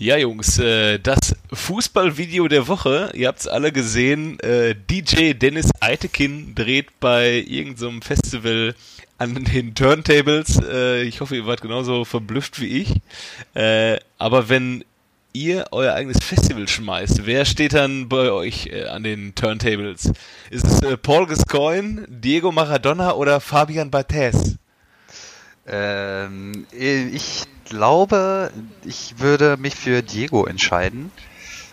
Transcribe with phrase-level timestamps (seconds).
[0.00, 5.68] Ja, Jungs, äh, das Fußballvideo der Woche, ihr habt es alle gesehen, äh, DJ Dennis
[5.80, 8.74] Eitekin dreht bei irgendeinem Festival
[9.18, 10.58] an den Turntables.
[10.66, 12.94] Äh, ich hoffe, ihr wart genauso verblüfft wie ich.
[14.16, 14.86] aber wenn
[15.34, 20.12] ihr euer eigenes Festival schmeißt, wer steht dann bei euch an den Turntables?
[20.48, 24.59] Ist es Paul Gascoigne, Diego Maradona oder Fabian Barthez?
[25.66, 28.50] Ähm, ich glaube,
[28.84, 31.12] ich würde mich für Diego entscheiden.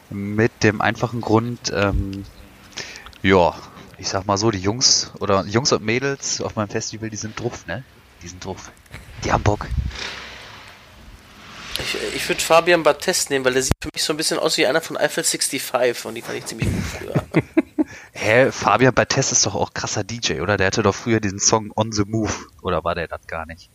[0.09, 2.23] Mit dem einfachen Grund, ähm,
[3.21, 3.53] ja,
[3.97, 7.37] ich sag mal so, die Jungs oder Jungs und Mädels auf meinem Festival, die sind
[7.37, 7.83] drauf, ne?
[8.21, 8.71] Die sind drauf.
[9.23, 9.67] Die haben Bock.
[11.79, 14.57] Ich, ich würde Fabian Battest nehmen, weil der sieht für mich so ein bisschen aus
[14.57, 17.23] wie einer von Eiffel 65 und die fand ich ziemlich gut früher.
[18.13, 20.57] Hä, Fabian Battest ist doch auch krasser DJ, oder?
[20.57, 23.69] Der hatte doch früher diesen Song On the Move, oder war der das gar nicht?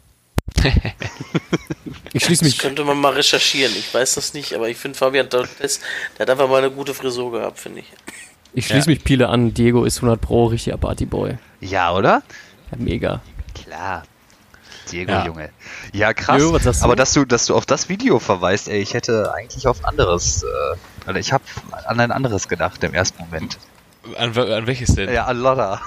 [2.13, 2.57] ich schließe mich.
[2.57, 3.73] Das könnte man mal recherchieren.
[3.77, 5.81] Ich weiß das nicht, aber ich finde Fabian Dortes,
[6.19, 7.87] der hat einfach mal eine gute Frisur gehabt, finde ich.
[8.55, 8.95] Ich schließe ja.
[8.95, 9.55] mich Piele an.
[9.55, 11.39] Diego ist 100 Pro richtiger Partyboy.
[11.61, 12.23] Ja, oder?
[12.71, 13.23] Ja, mega.
[13.55, 14.03] Klar.
[14.91, 15.27] Diego, ja.
[15.27, 15.51] Junge.
[15.93, 16.41] Ja, krass.
[16.41, 19.84] Jo, aber dass du, dass du auf das Video verweist, ey, ich hätte eigentlich auf
[19.84, 21.45] anderes, äh, also ich habe
[21.87, 23.59] an ein anderes gedacht im ersten Moment.
[24.19, 25.12] An, an welches denn?
[25.12, 25.81] Ja, an Lodda.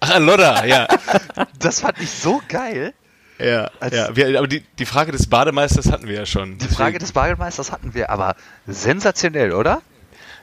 [0.00, 0.88] Ach, an Lodda, ja.
[1.58, 2.94] das fand ich so geil.
[3.38, 4.16] Ja, ja.
[4.16, 6.52] Wir, aber die, die Frage des Bademeisters hatten wir ja schon.
[6.52, 6.74] Die deswegen.
[6.74, 8.34] Frage des Bademeisters hatten wir, aber
[8.66, 9.82] sensationell, oder?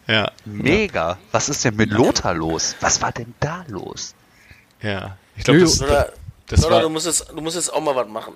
[0.07, 0.31] Ja.
[0.45, 1.11] Mega.
[1.11, 1.17] Ja.
[1.31, 2.75] Was ist denn mit Lothar los?
[2.79, 4.13] Was war denn da los?
[4.81, 5.17] Ja.
[5.35, 6.13] Ich glaube, das, oder,
[6.47, 8.33] das oder war, du musst jetzt, du musst jetzt auch mal was machen.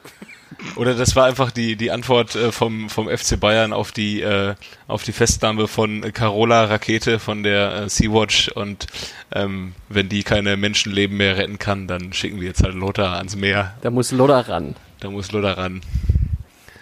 [0.76, 4.56] Oder das war einfach die, die Antwort äh, vom, vom FC Bayern auf die, äh,
[4.88, 8.88] auf die Festnahme von Carola Rakete von der äh, Sea-Watch und
[9.32, 13.36] ähm, wenn die keine Menschenleben mehr retten kann, dann schicken wir jetzt halt Lothar ans
[13.36, 13.76] Meer.
[13.82, 14.76] Da muss Lothar ran.
[15.00, 15.82] Da muss Lothar ran.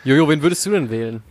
[0.03, 1.21] Jojo, wen würdest du denn wählen?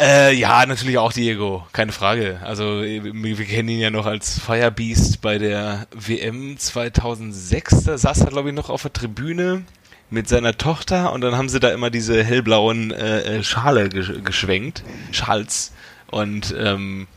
[0.00, 2.40] Äh, ja, natürlich auch Diego, keine Frage.
[2.42, 7.84] Also wir kennen ihn ja noch als Firebeast bei der WM 2006.
[7.84, 9.62] Da saß er, glaube ich, noch auf der Tribüne
[10.10, 14.84] mit seiner Tochter und dann haben sie da immer diese hellblauen äh, äh Schale geschwenkt,
[15.10, 15.72] Schals.
[16.10, 17.08] Und ähm,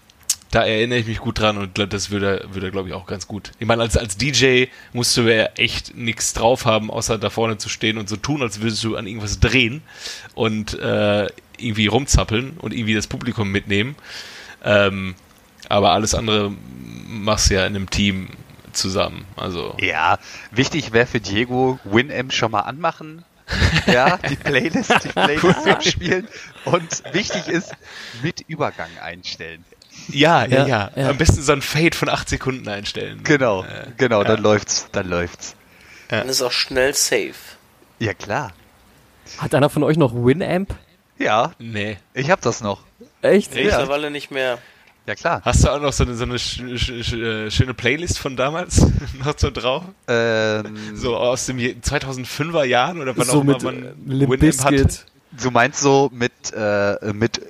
[0.51, 3.51] da erinnere ich mich gut dran und das würde, würde glaube ich, auch ganz gut.
[3.59, 7.57] Ich meine, als, als DJ musst du ja echt nichts drauf haben, außer da vorne
[7.57, 9.81] zu stehen und so tun, als würdest du an irgendwas drehen
[10.35, 11.27] und äh,
[11.57, 13.95] irgendwie rumzappeln und irgendwie das Publikum mitnehmen.
[14.63, 15.15] Ähm,
[15.69, 16.53] aber alles andere
[17.07, 18.29] machst du ja in einem Team
[18.77, 19.25] zusammen.
[19.35, 19.75] Also.
[19.79, 20.19] Ja,
[20.51, 23.23] wichtig wäre für Diego Winamp schon mal anmachen.
[23.87, 26.27] ja, die Playlist, die Playlist abspielen
[26.65, 27.73] und wichtig ist,
[28.21, 29.63] mit Übergang einstellen.
[30.09, 33.21] Ja, ja, ja, ja, Am besten so ein Fade von 8 Sekunden einstellen.
[33.23, 35.55] Genau, äh, genau, dann läuft's, dann läuft's.
[36.11, 36.19] Ja.
[36.19, 37.33] Dann ist auch schnell safe.
[37.99, 38.53] Ja, klar.
[39.37, 40.75] Hat einer von euch noch Winamp?
[41.17, 41.51] Ja.
[41.57, 41.97] Nee.
[42.13, 42.81] Ich hab das noch.
[43.21, 43.53] Echt?
[43.53, 43.77] Nee, ja.
[43.77, 44.59] mittlerweile nicht mehr.
[45.07, 45.41] Ja, klar.
[45.45, 48.35] Hast du auch noch so eine, so eine sch sch sch äh, schöne Playlist von
[48.35, 48.85] damals
[49.23, 49.83] noch so drauf?
[50.09, 55.05] Ähm, so aus dem 2005er Jahren oder wann so auch immer man äh, Winamp hat?
[55.31, 57.41] Du meinst so mit, äh, mit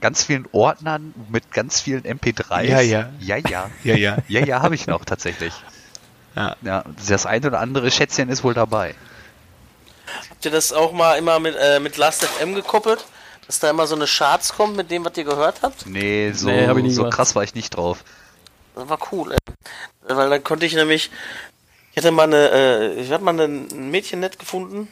[0.00, 2.62] ganz vielen Ordnern, mit ganz vielen MP3s?
[2.62, 3.10] Ja, ja.
[3.18, 3.70] Ja, ja.
[3.82, 4.18] Ja, ja.
[4.28, 5.52] Ja, ja, habe ich noch tatsächlich.
[6.34, 6.56] Ja.
[6.62, 6.82] ja.
[7.08, 8.94] Das ein oder andere Schätzchen ist wohl dabei.
[10.30, 13.04] Habt ihr das auch mal immer mit, äh, mit Last.fm gekoppelt?
[13.46, 15.86] Dass da immer so eine Charts kommt mit dem, was ihr gehört habt?
[15.86, 18.04] Nee, so, nee, so krass war ich nicht drauf.
[18.74, 19.54] Das war cool, ey.
[20.08, 21.10] Weil dann konnte ich nämlich.
[21.92, 24.88] Ich hatte mal eine, äh, ich hatte mal ein Mädchen nett gefunden,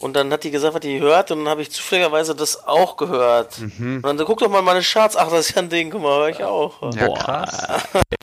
[0.00, 2.96] und dann hat die gesagt, was die hört, und dann habe ich zufälligerweise das auch
[2.96, 3.58] gehört.
[3.58, 4.00] Mhm.
[4.02, 5.14] Und dann guck doch mal meine Charts.
[5.14, 6.94] Ach, das ist ja ein Ding, guck mal, höre ich auch.
[6.94, 7.66] Ja, krass.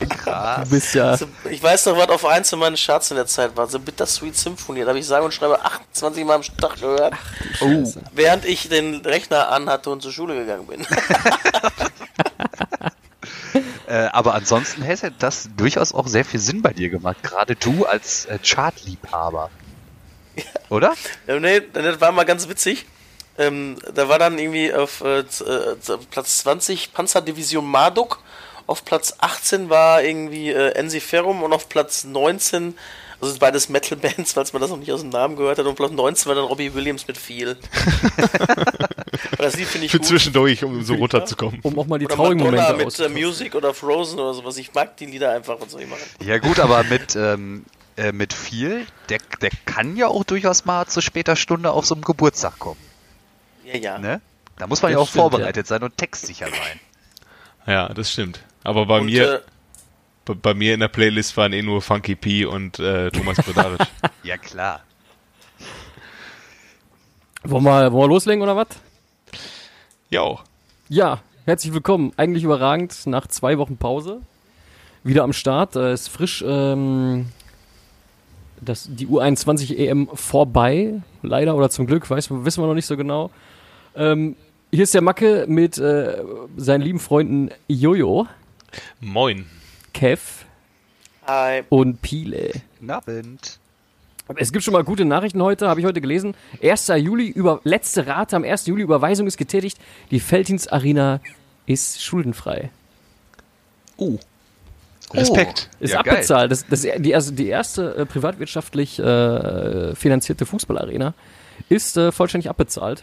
[0.08, 0.64] krass.
[0.64, 1.16] Du bist ja.
[1.48, 3.68] Ich weiß noch, was auf eins von meinen Charts in der Zeit war.
[3.68, 4.80] The Bittersweet Symphony.
[4.80, 7.14] Da habe ich sage und schreibe 28 Mal am Tag gehört.
[7.14, 7.84] Ach, oh.
[8.12, 10.84] Während ich den Rechner anhatte und zur Schule gegangen bin.
[13.86, 17.22] äh, aber ansonsten hätte das durchaus auch sehr viel Sinn bei dir gemacht.
[17.22, 19.50] Gerade du als äh, Chartliebhaber.
[20.68, 20.94] Oder?
[21.26, 22.86] Ja, nee, das war mal ganz witzig.
[23.38, 25.24] Ähm, da war dann irgendwie auf äh, äh
[26.10, 28.20] Platz 20 Panzerdivision Marduk,
[28.66, 32.74] auf Platz 18 war irgendwie äh, Ensiferum und auf Platz 19,
[33.20, 35.92] also beides Metal-Bands, falls man das noch nicht aus dem Namen gehört hat, und Platz
[35.92, 37.56] 19 war dann Robbie Williams mit viel.
[39.38, 40.06] das Lied finde ich Für gut.
[40.06, 41.60] zwischendurch, um so runterzukommen.
[41.62, 44.56] Um auch mal die oder traurigen Momente mit äh, Music oder Frozen oder sowas.
[44.58, 46.02] Ich mag die Lieder einfach, ich machen?
[46.24, 47.64] Ja gut, aber mit ähm,
[47.98, 51.94] äh, mit viel, der, der kann ja auch durchaus mal zu später Stunde auf so
[51.94, 52.80] einem Geburtstag kommen.
[53.64, 53.98] Ja, ja.
[53.98, 54.20] Ne?
[54.56, 55.68] Da muss man das ja auch stimmt, vorbereitet ja.
[55.68, 56.80] sein und textsicher sein.
[57.66, 58.42] Ja, das stimmt.
[58.64, 59.40] Aber bei und, mir, äh,
[60.24, 63.80] bei, bei, mir in der Playlist waren eh nur Funky P und äh, Thomas Brodaric.
[64.22, 64.82] ja, klar.
[67.44, 68.68] Wollen wir, wollen wir loslegen oder was?
[70.10, 70.38] Ja.
[70.88, 72.12] Ja, Herzlich willkommen.
[72.18, 74.20] Eigentlich überragend nach zwei Wochen Pause.
[75.02, 75.76] Wieder am Start.
[75.76, 77.32] Äh, ist frisch ähm,
[78.60, 81.00] das, die U21 EM vorbei.
[81.22, 83.30] Leider oder zum Glück, weiß, wissen wir noch nicht so genau.
[83.94, 84.36] Ähm,
[84.70, 86.22] hier ist der Macke mit äh,
[86.56, 88.26] seinen lieben Freunden Jojo,
[89.00, 89.46] Moin.
[89.92, 90.44] Kev
[91.26, 91.62] Hi.
[91.68, 92.52] und Pile.
[92.78, 93.58] Guten Abend.
[94.36, 96.34] Es gibt schon mal gute Nachrichten heute, habe ich heute gelesen.
[96.62, 96.88] 1.
[96.98, 98.66] Juli, über, letzte Rate am 1.
[98.66, 99.78] Juli, Überweisung ist getätigt.
[100.10, 101.20] Die Feldins Arena
[101.64, 102.70] ist schuldenfrei.
[103.96, 104.18] Uh.
[105.14, 105.68] Respekt.
[105.80, 106.50] Ist Ja, abbezahlt.
[106.52, 111.14] Das, das, die, also die erste äh, privatwirtschaftlich äh, finanzierte Fußballarena
[111.68, 113.00] ist äh, vollständig abbezahlt.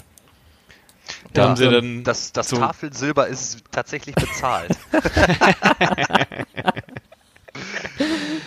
[1.34, 4.72] Da Ja, haben sie dann Das, das so- Tafelsilber ist tatsächlich bezahlt.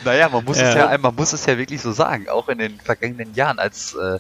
[0.04, 0.92] naja, man muss, es Ja.
[0.92, 2.28] ja, man muss es ja wirklich so sagen.
[2.28, 4.18] Auch in den vergangenen Jahren, als äh,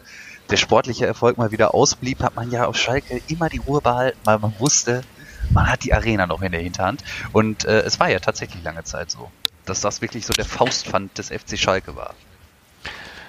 [0.50, 4.18] der sportliche Erfolg mal wieder ausblieb, hat man ja auf Schalke immer die Ruhe behalten,
[4.24, 5.02] weil man wusste,
[5.50, 7.02] man hat die Arena noch in der Hinterhand.
[7.32, 9.30] Und äh, es war ja tatsächlich lange Zeit so,
[9.64, 12.14] dass das wirklich so der Faustpfand des FC Schalke war.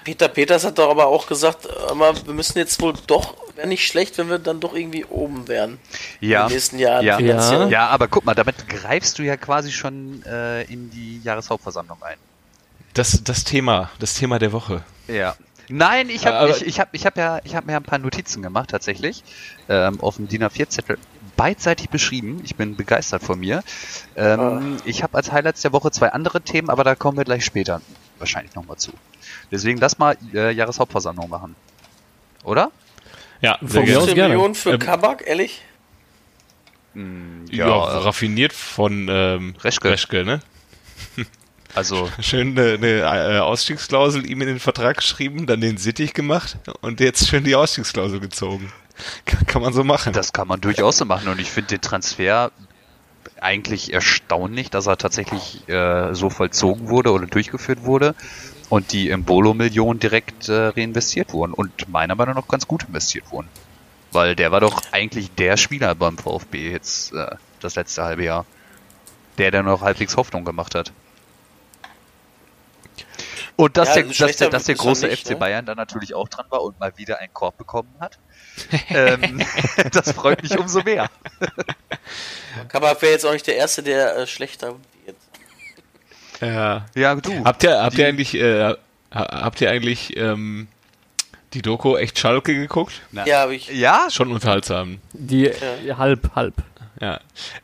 [0.04, 3.86] Peter Peters hat doch aber auch gesagt, mal, wir müssen jetzt wohl doch, wäre nicht
[3.86, 5.78] schlecht, wenn wir dann doch irgendwie oben wären.
[6.20, 7.04] Ja, In den nächsten Jahren.
[7.04, 7.18] ja.
[7.18, 7.70] finanziell.
[7.70, 12.16] ja, aber guck mal, damit greifst du ja quasi schon äh, in die Jahreshauptversammlung ein.
[12.94, 14.82] das, das Thema, das Thema der Woche.
[15.06, 15.36] Ja.
[15.68, 17.98] Nein, ich habe Aber- ich, ich hab, ich hab ja ich hab mir ein paar
[17.98, 19.22] Notizen gemacht tatsächlich
[19.68, 20.98] ähm, auf dem DIN A4-Zettel
[21.40, 22.42] beidseitig beschrieben.
[22.44, 23.62] Ich bin begeistert von mir.
[24.14, 27.46] Ähm, Ich habe als Highlights der Woche zwei andere Themen, aber da kommen wir gleich
[27.46, 27.80] später
[28.18, 28.92] wahrscheinlich nochmal zu.
[29.50, 31.56] Deswegen lass mal äh, Jahreshauptversammlung machen.
[32.44, 32.70] Oder?
[33.40, 33.98] Ja, Von sehr mir gerne.
[34.00, 34.34] aus 15 gerne.
[34.34, 35.62] Millionen für Ähm, Kabak, ehrlich?
[36.92, 39.90] Hm, Ja, raffiniert von ähm, Reschke.
[39.90, 40.40] Reschke, ne?
[41.74, 46.58] Also Schön eine, eine äh, Ausstiegsklausel ihm in den Vertrag geschrieben, dann den Sittig gemacht
[46.82, 48.72] und jetzt schön die Ausstiegsklausel gezogen.
[49.46, 50.12] Kann, man so machen.
[50.12, 52.50] das kann man durchaus so machen und ich finde den Transfer
[53.40, 58.14] eigentlich erstaunlich, dass er tatsächlich äh, so vollzogen wurde oder durchgeführt wurde
[58.68, 63.48] und die Embolo-Millionen direkt äh, reinvestiert wurden und meiner Meinung nach ganz gut investiert wurden.
[64.12, 68.46] Weil der war doch eigentlich der Spieler beim VfB jetzt äh, das letzte halbe Jahr.
[69.38, 70.92] Der, der noch halbwegs Hoffnung gemacht hat.
[73.56, 75.36] Und dass, Ja, der, also dass, der, dass der er große nicht, FC ne?
[75.36, 78.18] Bayern dann natürlich auch dran war und mal wieder einen Korb bekommen hat.
[78.88, 79.40] ähm,
[79.92, 81.08] das freut mich umso mehr.
[82.68, 84.74] Kabak wäre jetzt auch nicht der Erste, der äh, schlechter
[85.04, 85.16] wird.
[86.40, 86.86] Ja.
[86.94, 87.44] Ja, du.
[87.44, 88.76] Habt ihr, habt Die- ihr eigentlich, äh, ha-
[89.12, 90.68] habt ihr eigentlich ähm,
[91.54, 93.02] die Doku echt Schalke geguckt?
[93.12, 93.26] Na.
[93.26, 93.68] Ja, habe ich.
[93.68, 94.98] Ja, Schon unterhaltsam.
[95.12, 96.54] Die äh, halb, halb.
[97.00, 97.18] Ja.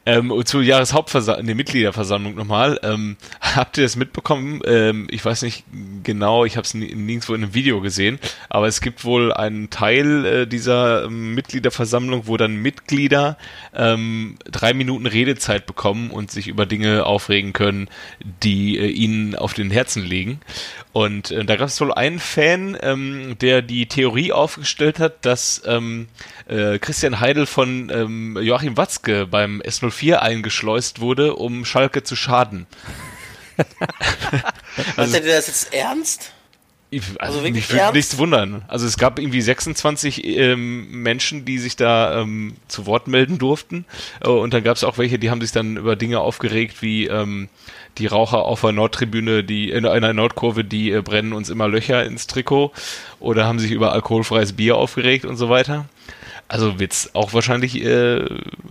[0.06, 2.80] Ähm, und zur Jahreshauptversammlung, ne, Mitgliederversammlung nochmal.
[2.82, 4.62] Ähm, habt ihr das mitbekommen?
[4.64, 5.64] Ähm, ich weiß nicht
[6.04, 8.18] genau, ich habe es nirgendwo in einem Video gesehen,
[8.48, 13.36] aber es gibt wohl einen Teil äh, dieser ähm, Mitgliederversammlung, wo dann Mitglieder
[13.74, 17.88] ähm, drei Minuten Redezeit bekommen und sich über Dinge aufregen können,
[18.42, 20.40] die äh, ihnen auf den Herzen liegen.
[20.94, 25.60] Und äh, da gab es wohl einen Fan, ähm, der die Theorie aufgestellt hat, dass
[25.66, 26.08] ähm,
[26.48, 32.66] äh, Christian Heidel von ähm, Joachim Watzke beim S04 eingeschleust wurde, um Schalke zu schaden.
[34.96, 36.32] Meint ihr das jetzt ernst?
[36.88, 38.64] Ich, also Also wirklich mich würde nichts wundern.
[38.68, 43.84] Also es gab irgendwie 26 ähm, Menschen, die sich da ähm, zu Wort melden durften.
[44.24, 47.06] Äh, und dann gab es auch welche, die haben sich dann über Dinge aufgeregt, wie
[47.06, 47.48] ähm,
[47.98, 52.04] die Raucher auf der Nordtribüne, die in einer Nordkurve, die äh, brennen uns immer Löcher
[52.04, 52.72] ins Trikot.
[53.18, 55.86] Oder haben sich über alkoholfreies Bier aufgeregt und so weiter.
[56.48, 58.24] Also wird es auch wahrscheinlich äh,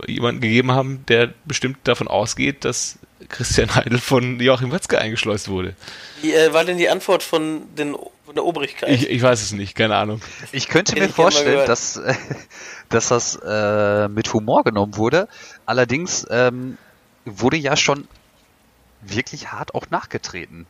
[0.06, 5.74] jemanden gegeben haben, der bestimmt davon ausgeht, dass Christian Heidel von Joachim Watzke eingeschleust wurde.
[6.22, 8.88] Wie äh, war denn die Antwort von, den, von der Obrigkeit?
[8.90, 10.20] Ich, ich weiß es nicht, keine Ahnung.
[10.52, 12.14] ich könnte Hätte mir ich vorstellen, dass, äh,
[12.88, 15.28] dass das äh, mit Humor genommen wurde.
[15.66, 16.78] Allerdings ähm,
[17.26, 18.08] wurde ja schon
[19.02, 20.66] wirklich hart auch nachgetreten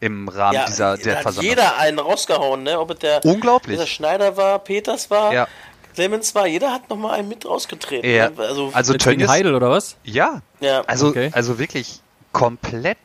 [0.00, 1.50] im Rahmen ja, dieser da der hat Versammlung.
[1.50, 2.80] jeder einen rausgehauen, ne?
[2.80, 3.76] Ob es der, Unglaublich.
[3.76, 5.46] dieser Schneider war, Peters war, Ja.
[5.94, 8.08] Clemens war, jeder hat nochmal einen mit rausgetreten.
[8.08, 8.30] Ja.
[8.30, 8.38] ne?
[8.38, 9.96] Also, Also Tönnies, Heidel oder was?
[10.04, 10.82] ja, ja.
[10.86, 11.30] Also, Okay.
[11.32, 12.00] also wirklich
[12.32, 12.96] komplett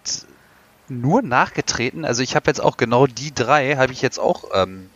[0.90, 2.06] nur nachgetreten.
[2.06, 4.90] Also ich habe jetzt auch genau die drei, habe ich jetzt auch ähm,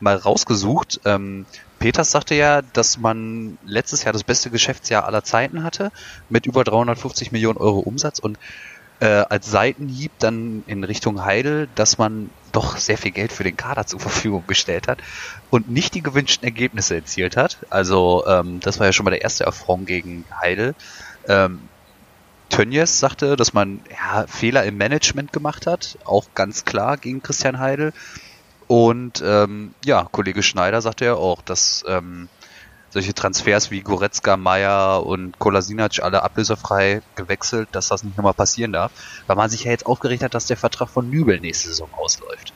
[0.00, 1.00] mal rausgesucht.
[1.04, 1.44] Ähm,
[1.78, 5.92] Peters sagte ja, dass man letztes Jahr das beste Geschäftsjahr aller Zeiten hatte,
[6.30, 8.38] mit über 350 Millionen Euro Umsatz und
[9.00, 13.56] äh, als Seitenhieb dann in Richtung Heidel, dass man doch sehr viel Geld für den
[13.56, 14.98] Kader zur Verfügung gestellt hat
[15.50, 17.58] und nicht die gewünschten Ergebnisse erzielt hat.
[17.68, 20.74] Also ähm, das war ja schon mal der erste Affront gegen Heidel.
[21.28, 21.60] Ähm,
[22.48, 27.58] Tönnies sagte, dass man ja, Fehler im Management gemacht hat, auch ganz klar gegen Christian
[27.58, 27.92] Heidel.
[28.68, 32.28] Und ähm, ja, Kollege Schneider sagte ja auch, dass ähm,
[32.96, 38.72] solche Transfers wie Goretzka, Meier und Kolasinac alle ablöserfrei gewechselt, dass das nicht nochmal passieren
[38.72, 38.90] darf,
[39.26, 42.54] weil man sich ja jetzt aufgeregt hat, dass der Vertrag von Nübel nächste Saison ausläuft.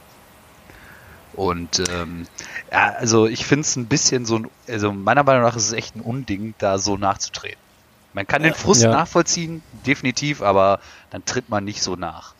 [1.35, 2.27] Und ähm,
[2.73, 5.73] ja, also ich finde es ein bisschen so ein, also meiner Meinung nach ist es
[5.75, 7.61] echt ein Unding, da so nachzutreten.
[8.15, 8.93] Man kann den Frust Ja.
[8.93, 10.81] nachvollziehen, definitiv, aber
[11.11, 12.33] dann tritt man nicht so nach.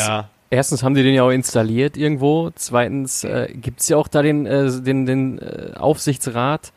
[0.00, 0.28] Ja.
[0.50, 2.50] Erstens haben die den ja auch installiert irgendwo.
[2.54, 6.72] Zweitens äh, gibt's ja auch da den, äh, den, den äh, Aufsichtsrat.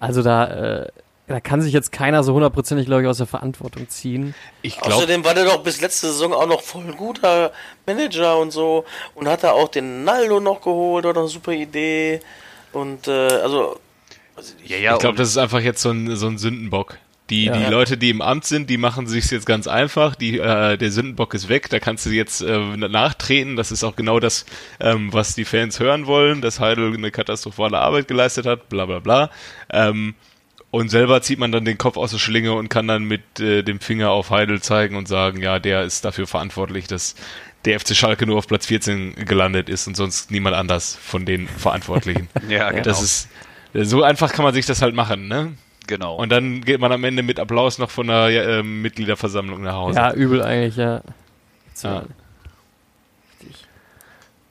[0.00, 0.88] Also da, äh,
[1.28, 4.34] da kann sich jetzt keiner so hundertprozentig, glaube ich, aus der Verantwortung ziehen.
[4.62, 7.52] Ich glaube, Außerdem war der doch bis letzte Saison auch noch voll guter
[7.86, 8.84] Manager und so.
[9.14, 12.20] Und hat er auch den Naldo noch geholt, war doch eine super Idee.
[12.72, 13.78] Und äh, also,
[14.64, 16.98] Ja, ja, ich glaube, das ist einfach jetzt so ein, so ein Sündenbock.
[17.30, 17.56] Die, Ja.
[17.56, 20.14] die Leute, die im Amt sind, die machen sich jetzt ganz einfach.
[20.14, 23.56] Die, äh, der Sündenbock ist weg, da kannst du jetzt äh, nachtreten.
[23.56, 24.46] Das ist auch genau das,
[24.78, 29.00] ähm, was die Fans hören wollen, dass Heidel eine katastrophale Arbeit geleistet hat, bla bla
[29.00, 29.30] bla.
[29.70, 30.14] Ähm,
[30.70, 33.62] und selber zieht man dann den Kopf aus der Schlinge und kann dann mit äh,
[33.62, 37.14] dem Finger auf Heidel zeigen und sagen, ja, der ist dafür verantwortlich, dass
[37.64, 41.48] der FC Schalke nur auf Platz 14 gelandet ist und sonst niemand anders von den
[41.48, 42.28] Verantwortlichen.
[42.48, 42.82] Ja, genau.
[42.84, 43.28] Das ist
[43.74, 45.52] so einfach kann man sich das halt machen, ne?
[45.86, 46.16] Genau.
[46.16, 49.98] Und dann geht man am Ende mit Applaus noch von der ähm, Mitgliederversammlung nach Hause.
[49.98, 51.02] Ja, übel eigentlich, ja.
[51.82, 52.04] Ja.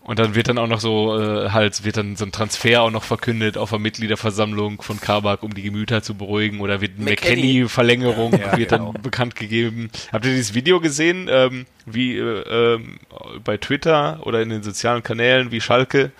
[0.05, 2.91] Und dann wird dann auch noch so, äh, halt, wird dann so ein Transfer auch
[2.91, 6.59] noch verkündet auf der Mitgliederversammlung von Kabak, um die Gemüter zu beruhigen.
[6.59, 7.09] Oder wird eine.
[7.09, 8.91] McKenny-Verlängerung Ja, wird genau.
[8.91, 9.89] dann bekannt gegeben.
[10.13, 12.99] Habt ihr dieses Video gesehen, ähm, wie äh, ähm,
[13.43, 16.11] bei Twitter oder in den sozialen Kanälen, wie Schalke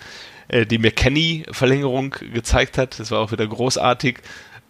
[0.48, 2.98] äh, die McKenny-Verlängerung gezeigt hat?
[2.98, 4.18] Das war auch wieder großartig.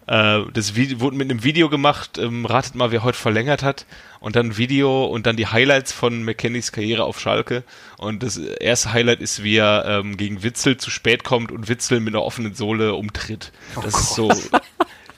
[0.06, 3.86] Äh, das Video, wurde mit einem Video gemacht, ähm, ratet mal, wer heute verlängert hat.
[4.20, 7.64] Und dann ein Video und dann die Highlights von McKennys Karriere auf Schalke.
[7.98, 12.00] Und das erste Highlight ist, wie er ähm, gegen Witzel zu spät kommt und Witzel
[12.00, 13.52] mit einer offenen Sohle umtritt.
[13.82, 14.32] Das ist so.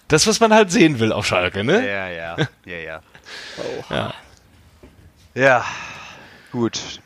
[0.08, 1.86] Das, was man halt sehen will auf Schalke, ne?
[1.86, 3.02] ja, ja, ja, ja.
[3.90, 4.14] Ja.
[5.34, 5.64] Ja,
[6.50, 7.00] gut.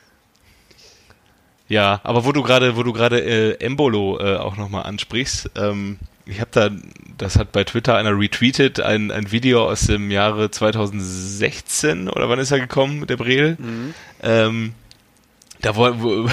[1.68, 5.98] Ja, aber wo du gerade, wo du gerade äh, Embolo äh, auch nochmal ansprichst, ähm,
[6.26, 6.71] ich habe da,
[7.19, 12.38] das hat bei Twitter einer retweetet, ein, ein Video aus dem Jahre 2016 oder wann
[12.38, 13.57] ist er gekommen, der Brel?
[14.23, 14.75] Ähm,
[15.62, 16.31] da wurde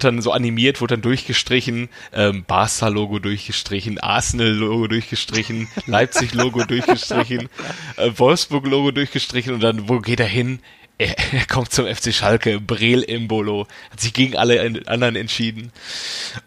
[0.00, 7.48] dann so animiert, wurde dann durchgestrichen, ähm, Barca-Logo durchgestrichen, Arsenal-Logo durchgestrichen, Leipzig-Logo durchgestrichen,
[7.96, 10.60] äh, Wolfsburg-Logo durchgestrichen und dann, wo geht er hin?
[11.00, 15.72] Er, er kommt zum FC Schalke, Brel Embolo, hat sich gegen alle en- anderen entschieden.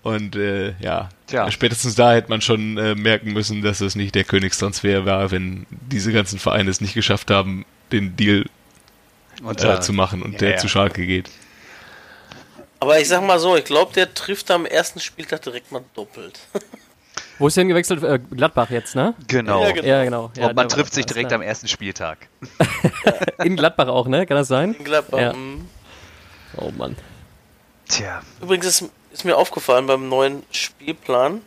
[0.04, 1.50] Und äh, ja, Tja.
[1.50, 5.66] spätestens da hätte man schon äh, merken müssen, dass es nicht der Königstransfer war, wenn
[5.70, 8.46] diese ganzen Vereine es nicht geschafft haben, den Deal
[9.42, 10.58] Und, äh, zu machen und ja, der ja.
[10.58, 11.32] zu Schalke geht.
[12.80, 16.40] aber ich sag mal so, ich glaube, der trifft am ersten Spieltag direkt mal doppelt.
[17.40, 18.04] Wo ist denn gewechselt?
[18.04, 19.16] Äh, Gladbach jetzt, ne?
[19.28, 19.64] Genau.
[19.64, 19.88] Ja, genau.
[19.88, 20.32] Ja, genau.
[20.38, 21.40] Ja, Und man der- trifft sich alles direkt klar.
[21.40, 22.28] am ersten Spieltag.
[23.44, 24.26] In Gladbach auch, ne?
[24.26, 24.74] Kann das sein?
[24.76, 25.20] In Gladbach.
[25.20, 25.34] Ja.
[25.34, 25.68] mhm.
[26.58, 26.96] Oh Mann.
[27.90, 28.22] Tja.
[28.42, 31.42] Übrigens ist, ist mir aufgefallen beim neuen Spielplan,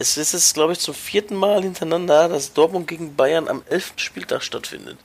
[0.00, 3.94] es ist jetzt, glaube ich, zum vierten Mal hintereinander, dass Dortmund gegen Bayern am 11.
[3.96, 4.96] Spieltag stattfindet.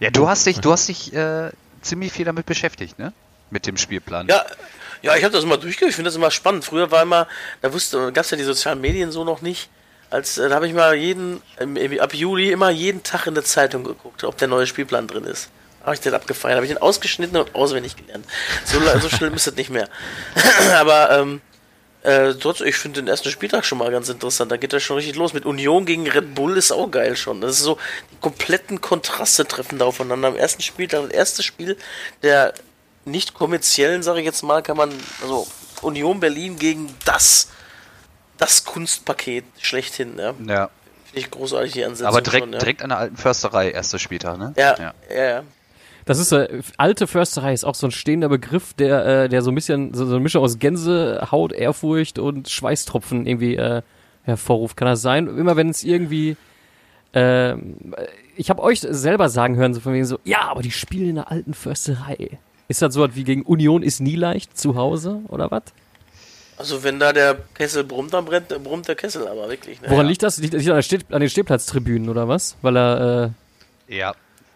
[0.00, 3.12] Ja, du hast dich, du hast dich äh, ziemlich viel damit beschäftigt, ne?
[3.50, 4.26] Mit dem Spielplan.
[4.28, 4.44] Ja,
[5.02, 5.90] ja, ich habe das immer durchgehört.
[5.90, 6.64] Ich finde das immer spannend.
[6.64, 7.28] Früher war immer,
[7.60, 9.68] da wusste, gab es ja die sozialen Medien so noch nicht.
[10.10, 11.42] Als äh, da habe ich mal jeden,
[12.00, 15.48] ab Juli immer jeden Tag in der Zeitung geguckt, ob der neue Spielplan drin ist.
[15.82, 18.24] Habe ich den abgefeiert, habe ich den ausgeschnitten und auswendig gelernt.
[18.64, 19.88] So, so schlimm ist das nicht mehr.
[20.74, 21.40] Aber ähm,
[22.02, 24.52] äh, trotzdem, ich finde den ersten Spieltag schon mal ganz interessant.
[24.52, 25.32] Da geht das schon richtig los.
[25.32, 27.40] Mit Union gegen Red Bull ist auch geil schon.
[27.40, 27.78] Das ist so,
[28.12, 30.28] die kompletten Kontraste treffen da aufeinander.
[30.28, 31.76] Am ersten Spieltag, das erste Spiel
[32.22, 32.54] der
[33.04, 34.90] nicht kommerziellen, sage ich jetzt mal, kann man,
[35.22, 35.46] also
[35.82, 37.50] Union Berlin gegen das,
[38.38, 40.32] das Kunstpaket schlechthin, ja.
[40.34, 40.70] Finde Ja.
[41.12, 42.06] ich großartig die Ansetzung.
[42.06, 42.58] Aber direkt, schon, ja.
[42.58, 44.52] direkt an der alten Försterei, erster Spieltag, ne?
[44.56, 44.94] Ja, ja.
[45.14, 45.42] ja, ja.
[46.04, 49.50] Das ist äh, alte Försterei, ist auch so ein stehender Begriff, der, äh, der so
[49.52, 53.82] ein bisschen, so, so eine Mischung aus Gänsehaut, Ehrfurcht und Schweißtropfen irgendwie äh,
[54.24, 54.76] hervorruft.
[54.76, 55.26] Kann das sein?
[55.28, 56.36] Immer wenn es irgendwie.
[57.14, 57.94] ähm,
[58.36, 61.14] ich habe euch selber sagen hören, so von wegen so, ja, aber die spielen in
[61.16, 62.38] der alten Försterei.
[62.72, 65.64] Ist das so was wie gegen Union ist nie leicht zu Hause oder was?
[66.56, 69.78] Also wenn da der Kessel brummt, dann brennt, brummt der Kessel aber wirklich.
[69.82, 69.90] Ne?
[69.90, 70.38] Woran liegt das?
[70.38, 72.56] Liegt, liegt an, der Steh, an den Stehplatztribünen oder was?
[72.62, 73.32] Weil er,
[73.90, 74.14] äh, Ja,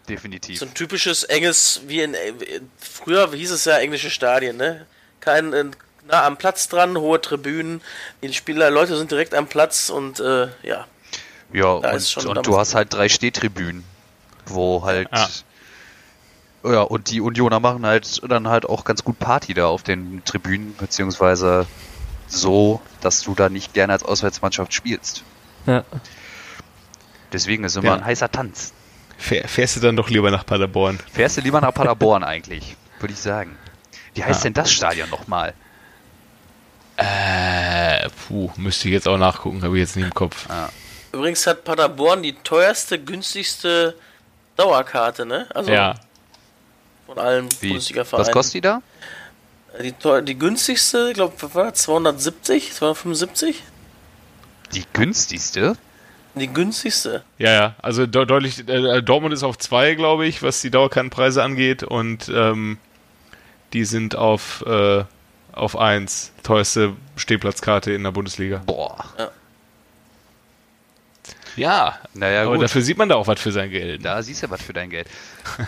[0.09, 0.57] definitiv.
[0.57, 2.33] So ein typisches enges, wie in, äh,
[2.79, 4.87] früher hieß es ja englische Stadien, ne?
[5.19, 5.65] Kein, äh,
[6.07, 7.81] nah am Platz dran, hohe Tribünen,
[8.23, 10.87] die Spieler, Leute sind direkt am Platz und äh, ja.
[11.53, 13.83] Ja, Da ist schon und, und du hast halt drei Stehtribünen,
[14.47, 15.07] wo halt.
[15.13, 15.29] Ja.
[16.63, 16.81] Ja.
[16.81, 20.75] und die Unioner machen halt dann halt auch ganz gut Party da auf den Tribünen,
[20.75, 21.65] beziehungsweise
[22.27, 25.23] so, dass du da nicht gerne als Auswärtsmannschaft spielst.
[25.65, 25.83] Ja.
[27.31, 27.93] Deswegen ist immer Ja.
[27.95, 28.73] ein heißer Tanz.
[29.17, 30.99] Fähr, fährst du dann doch lieber nach Paderborn?
[31.11, 33.57] Fährst du lieber nach Paderborn eigentlich, würde ich sagen.
[34.13, 34.43] Wie heißt Ja.
[34.45, 35.53] denn das Stadion nochmal?
[36.97, 40.47] Äh, puh, müsste ich jetzt auch nachgucken, habe ich jetzt nicht im Kopf.
[41.11, 43.95] Übrigens hat Paderborn die teuerste, günstigste
[44.55, 45.47] Dauerkarte, ne?
[45.53, 45.95] Also Ja,
[47.07, 47.69] von allen Wie?
[47.69, 48.27] Bundesliga-Vereinen.
[48.27, 48.81] Was kostet die da?
[49.81, 53.63] Die, die günstigste, ich glaube, war 270, 275?
[54.73, 55.75] Die günstigste?
[56.35, 57.23] Die günstigste.
[57.39, 57.75] ja, ja.
[57.81, 62.29] Also de deutlich, äh, Dortmund ist auf zwei, glaube ich, was die Dauerkartenpreise angeht und
[62.29, 62.77] ähm,
[63.73, 65.03] die sind auf, äh,
[65.53, 66.31] auf eins.
[66.43, 68.61] Teuerste Stehplatzkarte in der Bundesliga.
[68.65, 69.03] Boah.
[71.55, 72.63] Ja, Naja, aber gut.
[72.63, 74.05] dafür sieht man da auch was für sein Geld.
[74.05, 75.07] Da siehst du was für dein Geld.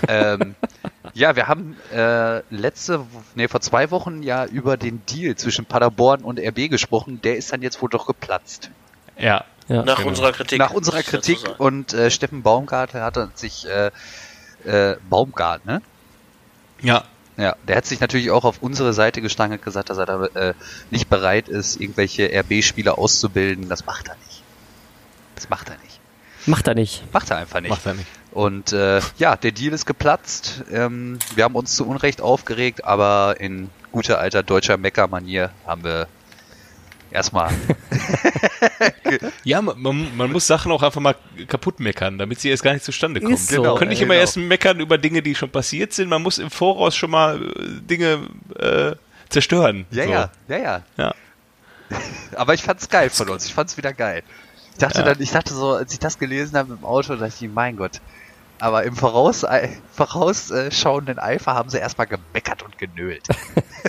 [0.08, 0.56] ähm,
[1.14, 6.22] ja, wir haben äh, letzte, nee, vor zwei Wochen ja über den Deal zwischen Paderborn
[6.22, 7.22] und RB gesprochen.
[7.22, 8.70] Der ist dann jetzt wohl doch geplatzt.
[9.18, 9.84] Ja, Ja.
[9.84, 10.10] Nach genau.
[10.10, 10.60] unserer Kritik.
[10.60, 13.92] Nach unserer Kritik und äh, Steffen Baumgart hat sich äh,
[14.66, 15.82] äh, Baumgart, ne?
[16.82, 17.04] ja.
[17.38, 20.26] Ja, der hat sich natürlich auch auf unsere Seite gestangen und gesagt, dass er da
[20.26, 20.54] äh,
[20.92, 23.70] nicht bereit ist, irgendwelche RB-Spieler auszubilden.
[23.70, 24.44] Das macht er nicht.
[25.36, 26.02] Das macht er nicht.
[26.48, 27.14] Macht er nicht.
[27.14, 27.70] Macht er einfach nicht.
[27.70, 28.10] Macht er nicht.
[28.32, 30.64] Und äh, ja, der Deal ist geplatzt.
[30.72, 36.08] Ähm, wir haben uns zu Unrecht aufgeregt, aber in guter alter deutscher Mecker-Manier haben wir
[37.12, 37.52] erstmal.
[39.44, 41.16] Ja, man, man, muss Sachen auch einfach mal
[41.48, 43.36] kaputt meckern, damit sie erst gar nicht zustande kommen.
[43.38, 43.64] So.
[43.64, 44.22] Man kann nicht immer Genau.
[44.22, 46.10] erst meckern über Dinge, die schon passiert sind.
[46.10, 48.96] Man muss im Voraus schon mal äh, Dinge äh,
[49.30, 49.86] zerstören.
[49.92, 50.12] Ja, so.
[50.12, 50.82] ja, ja, ja.
[50.98, 51.16] ja.
[52.36, 53.46] Aber ich fand's geil von uns.
[53.46, 54.24] Ich fand's wieder geil.
[54.74, 55.06] Ich dachte Ja.
[55.06, 58.00] dann, ich dachte so, als ich das gelesen habe im Auto, dachte ich, mein Gott.
[58.60, 63.24] Aber im Voraus, äh, vorausschauenden Eifer haben sie erstmal gemeckert und genölt.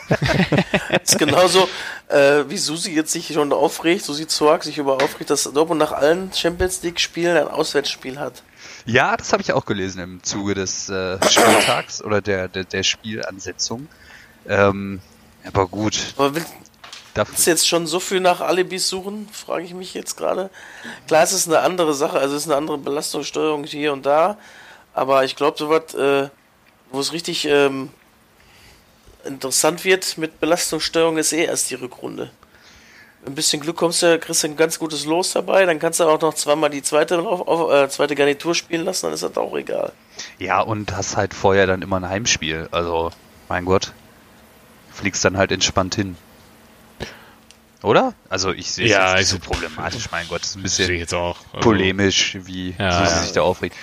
[0.09, 1.69] Das ist genauso,
[2.09, 5.93] äh, wie Susi jetzt sich schon aufregt, Susi Zorg sich über aufregt, dass Dortmund nach
[5.93, 8.43] allen Champions League-Spielen ein Auswärtsspiel hat.
[8.87, 12.83] Ja, das habe ich auch gelesen im Zuge des äh, Spieltags oder der, der, der
[12.83, 13.88] Spielansetzung.
[14.49, 15.01] Ähm,
[15.44, 16.44] aber gut, Aber will,
[17.14, 20.51] dafür, du jetzt schon so viel nach Alibis suchen, frage ich mich jetzt gerade.
[21.07, 24.38] Klar, es ist eine andere Sache, also es ist eine andere Belastungssteuerung hier und da,
[24.94, 26.29] aber ich glaube, so was, äh,
[26.92, 27.90] wo es richtig ähm,
[29.24, 32.31] interessant wird mit Belastungssteuerung, ist eh erst die Rückrunde.
[33.26, 36.05] Ein bisschen Glück kommst du, kriegst du ein ganz gutes Los dabei, dann kannst du
[36.05, 39.37] auch noch zweimal die zweite, auf, auf, äh, zweite Garnitur spielen lassen, dann ist das
[39.37, 39.92] auch egal.
[40.38, 42.68] ja, und hast halt vorher dann immer ein Heimspiel.
[42.70, 43.11] Also,
[43.50, 43.92] mein Gott,
[44.90, 46.16] fliegst dann halt entspannt hin.
[47.83, 48.14] Oder?
[48.31, 50.85] Also, ich sehe es Ja, nicht ich- so problematisch, mein Gott, ist ein Das sehe
[50.87, 51.37] ich bisschen jetzt auch.
[51.53, 53.22] Also, polemisch, wie Ja, sie ja.
[53.22, 53.76] sich da aufregt.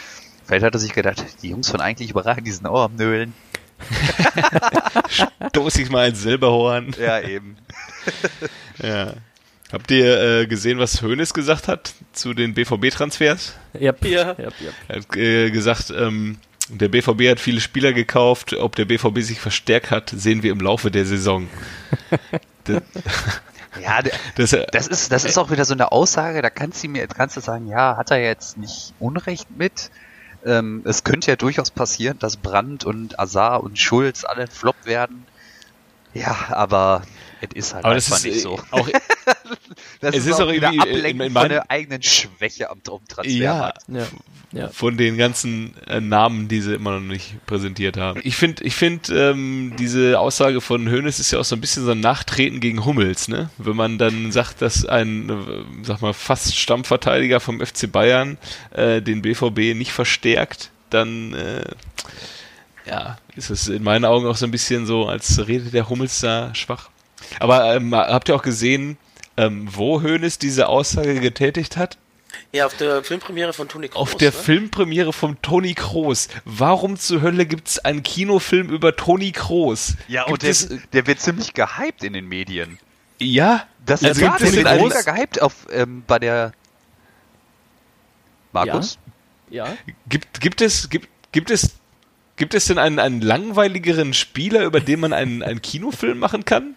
[0.47, 3.33] Vielleicht hat er sich gedacht, die Jungs von eigentlich überragend, die sind auch am Nölen.
[5.49, 6.95] Stoß ich mal ins Silberhorn.
[6.99, 7.57] Ja, eben.
[8.81, 9.13] Ja.
[9.73, 13.55] Habt ihr äh, gesehen, was Hoeneß gesagt hat zu den BVB-Transfers?
[13.73, 14.05] Yep.
[14.05, 14.29] Ja.
[14.29, 14.73] Yep, yep.
[14.87, 16.37] Er hat äh, gesagt, ähm,
[16.69, 18.53] der BVB hat viele Spieler gekauft.
[18.53, 21.49] Ob der BVB sich verstärkt hat, sehen wir im Laufe der Saison.
[22.63, 22.83] das,
[23.81, 23.99] Ja,
[24.35, 27.07] das, äh, Das ist, das ist auch wieder so eine Aussage, da kannst du mir,
[27.07, 29.89] kannst du sagen, ja, hat er jetzt nicht Unrecht mit.
[30.45, 35.25] Ähm, es könnte ja durchaus passieren, dass Brandt und Azar und Schulz alle Flop werden.
[36.13, 37.03] Ja, aber
[37.41, 38.59] es ist halt aber das einfach ist nicht äh, so.
[38.71, 38.89] auch
[40.01, 42.69] Das es ist auch wieder irgendwie, äh, Ablenken in- in von meinen- der eigenen Schwäche
[42.69, 43.31] am Traumtransfer.
[43.31, 44.07] ja, Ja.
[44.53, 44.69] Ja.
[44.69, 48.21] von den ganzen äh, Namen, die sie immer noch nicht präsentiert haben.
[48.23, 51.83] Ich finde, ich finde, ähm, diese Aussage von Hoeneß ist ja auch so ein bisschen
[51.83, 53.49] so ein Nachtreten gegen Hummels, ne?
[53.57, 58.37] Wenn man dann sagt, dass ein, äh, sag mal, fast Stammverteidiger vom FC Bayern
[58.71, 61.65] äh, den BVB nicht verstärkt, dann äh,
[62.85, 66.21] ja, ist es in meinen Augen auch so ein bisschen so, als redet der Hummels
[66.21, 66.89] da schwach.
[67.39, 68.97] Aber ähm, habt ihr auch gesehen,
[69.37, 71.97] ähm, wo Hoeneß diese Aussage getätigt hat?
[72.51, 74.01] Ja, auf der Filmpremiere von Toni Kroos.
[74.01, 74.37] Auf der ne?
[74.37, 76.27] Filmpremiere von Toni Kroos.
[76.45, 79.95] Warum zur Hölle gibt's einen Kinofilm über Toni Kroos?
[80.07, 82.77] Ja, Gibt und der, es, der wird ziemlich gehypt in den Medien.
[83.19, 86.51] ja, Das Also ist ja, gibt der es mega eines- gehypt auf, ähm, bei der
[88.51, 88.97] Markus?
[89.49, 89.75] Ja.
[90.09, 91.75] gibt, gibt es, gibt, gibt es,
[92.35, 96.75] gibt es denn einen, einen langweiligeren Spieler, über den man einen, einen Kinofilm machen kann?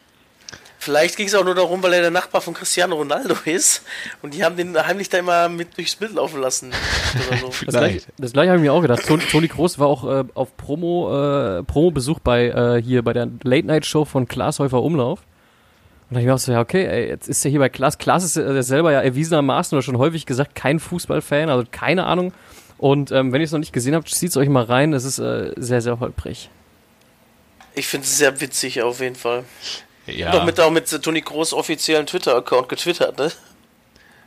[0.83, 3.83] Vielleicht ging es auch nur darum, weil er der Nachbar von Cristiano Ronaldo ist
[4.23, 6.73] und die haben den heimlich da immer mit durchs Bild laufen lassen.
[7.29, 7.53] Oder so.
[7.67, 9.07] Das gleiche, das gleiche habe ich mir auch gedacht.
[9.07, 13.29] Toni, Toni Kroos war auch äh, auf Promo, äh, Promo-Besuch bei äh, hier bei der
[13.43, 15.19] Late-Night-Show von Klaas Häufer Umlauf.
[16.09, 17.69] Und dann hab ich mir auch so, ja, okay, ey, jetzt ist er hier bei
[17.69, 17.99] Klaas.
[17.99, 22.33] Klaas ist äh, selber ja erwiesenermaßen oder schon häufig gesagt, kein Fußballfan, also keine Ahnung.
[22.79, 24.95] Und ähm, wenn ihr es noch nicht gesehen habt, zieht es euch mal rein.
[24.95, 26.49] Es ist äh, sehr, sehr holprig.
[27.75, 29.45] Ich finde es sehr witzig auf jeden Fall.
[30.11, 33.31] Ja, Doch mit, auch mit Toni Groß offiziellen Twitter-Account getwittert, ne?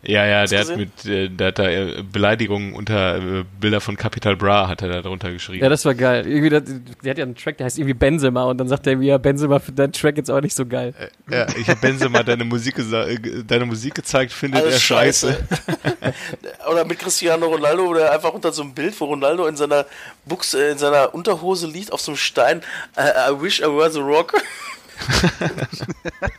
[0.05, 0.79] ja, ja der hat gesehen?
[0.79, 4.89] mit, äh, der hat da äh, Beleidigungen unter äh, Bilder von Capital Bra hat er
[4.89, 5.63] da drunter geschrieben.
[5.63, 6.27] Ja, das war geil.
[6.27, 8.97] Irgendwie, der, der hat ja einen Track, der heißt irgendwie Benzema und dann sagt er
[8.97, 10.93] mir, ja, Benzema für deinen Track jetzt aber nicht so geil.
[11.29, 12.75] ja, ich habe Benzema deine Musik,
[13.47, 15.37] deine Musik gezeigt, findet Alles er scheiße.
[16.69, 19.85] Oder mit Cristiano Ronaldo, wo der einfach unter so einem Bild, wo Ronaldo in seiner
[20.25, 22.61] Buchse, in seiner Unterhose liegt auf so einem Stein.
[22.97, 24.33] I, I wish I were the rock.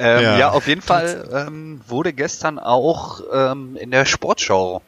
[0.00, 0.38] Ähm, Ja.
[0.38, 0.50] ja.
[0.50, 4.80] auf jeden Fall ähm, wurde gestern auch ähm, in der Sportschau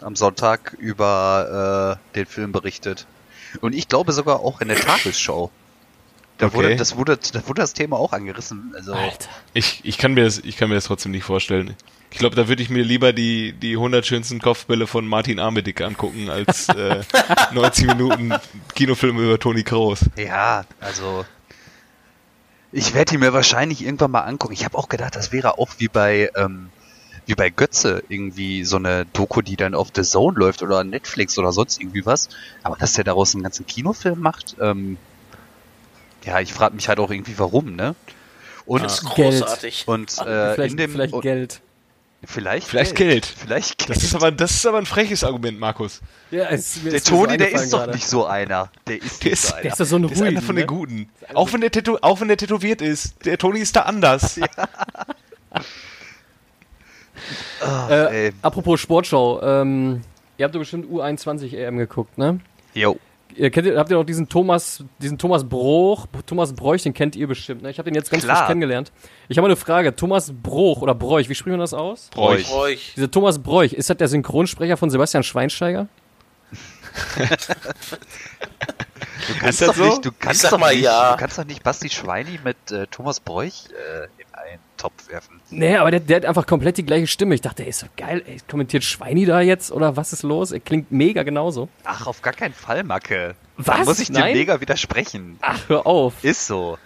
[0.00, 3.06] am Sonntag über äh, den Film berichtet.
[3.60, 5.50] Und ich glaube sogar auch in der Tagesschau.
[6.38, 6.56] Da Okay.
[6.56, 8.72] wurde, das wurde, da wurde das Thema auch angerissen.
[8.74, 9.28] Also, Alter.
[9.52, 11.76] Ich, ich, kann mir das, ich kann mir das trotzdem nicht vorstellen.
[12.10, 15.80] Ich glaube, da würde ich mir lieber die, die 100 schönsten Kopfbälle von Martin Armedick
[15.82, 17.02] angucken, als äh,
[17.52, 18.34] 90 Minuten
[18.74, 20.00] Kinofilm über Toni Kroos.
[20.16, 21.24] ja, also
[22.74, 24.52] ich werde ihn mir wahrscheinlich irgendwann mal angucken.
[24.52, 26.70] Ich habe auch gedacht, das wäre auch wie bei ähm,
[27.26, 31.38] wie bei Götze irgendwie so eine Doku, die dann auf The Zone läuft oder Netflix
[31.38, 32.28] oder sonst irgendwie was.
[32.64, 34.98] Aber dass der daraus einen ganzen Kinofilm macht, ähm,
[36.24, 37.94] ja, ich frage mich halt auch irgendwie, warum, ne?
[38.66, 39.40] Und Das ist Geld.
[39.40, 39.84] großartig.
[39.86, 41.60] und äh, vielleicht in dem vielleicht und, Geld.
[42.26, 43.26] Vielleicht Vielleicht Geld.
[43.26, 43.90] vielleicht Geld.
[43.90, 46.00] Das ist aber, das ist aber ein freches Argument, Markus.
[46.30, 47.92] Ja, es, der ist mir so Toni, der ist doch gerade.
[47.92, 48.70] nicht so einer.
[48.86, 49.72] Der ist Der ist- so Der einer.
[49.72, 50.60] ist doch so ein Der ist einer Ruin, von ne?
[50.62, 51.08] den Guten.
[51.34, 53.24] Auch wenn der, Tätow auch wenn der tätowiert ist.
[53.24, 54.38] Der Toni ist da anders.
[57.60, 58.32] Ah, Äh, ey.
[58.42, 60.02] apropos Sportschau, ähm,
[60.36, 62.40] ihr habt doch bestimmt U21 EM geguckt, ne?
[62.74, 62.98] Jo.
[63.36, 67.16] Ihr kennt, ihr- habt ihr auch diesen Thomas, diesen Thomas Bruch, Thomas Bräuch, den kennt
[67.16, 67.70] ihr bestimmt, ne?
[67.70, 68.36] Ich habe den jetzt ganz Klar.
[68.36, 68.92] frisch kennengelernt.
[69.28, 69.96] Ich habe mal eine Frage.
[69.96, 72.10] Thomas Bruch oder Bräuch, wie spricht man das aus?
[72.12, 72.48] Bräuch.
[72.48, 72.92] Bräuch.
[72.96, 75.88] Dieser Thomas Bräuch, ist das der Synchronsprecher von Sebastian Schweinsteiger?
[79.26, 79.84] Du kannst das doch so?
[79.84, 81.12] nicht, du kannst doch mal nicht, ja.
[81.12, 84.06] du kannst doch nicht Basti Schweini mit äh, Thomas Bräuch äh,
[84.44, 85.40] einen Topf werfen.
[85.50, 87.34] Nee, aber der, der hat einfach komplett die gleiche Stimme.
[87.34, 90.52] Ich dachte, ey, ist so geil, ey, kommentiert Schweini da jetzt oder was ist los?
[90.52, 91.68] Er klingt mega genauso.
[91.84, 93.34] Ach, auf gar keinen Fall, Macke.
[93.58, 93.86] Da Was?
[93.86, 94.34] muss ich dir Nein?
[94.36, 95.38] mega widersprechen.
[95.40, 96.14] Ach, hör auf.
[96.22, 96.78] Ist so.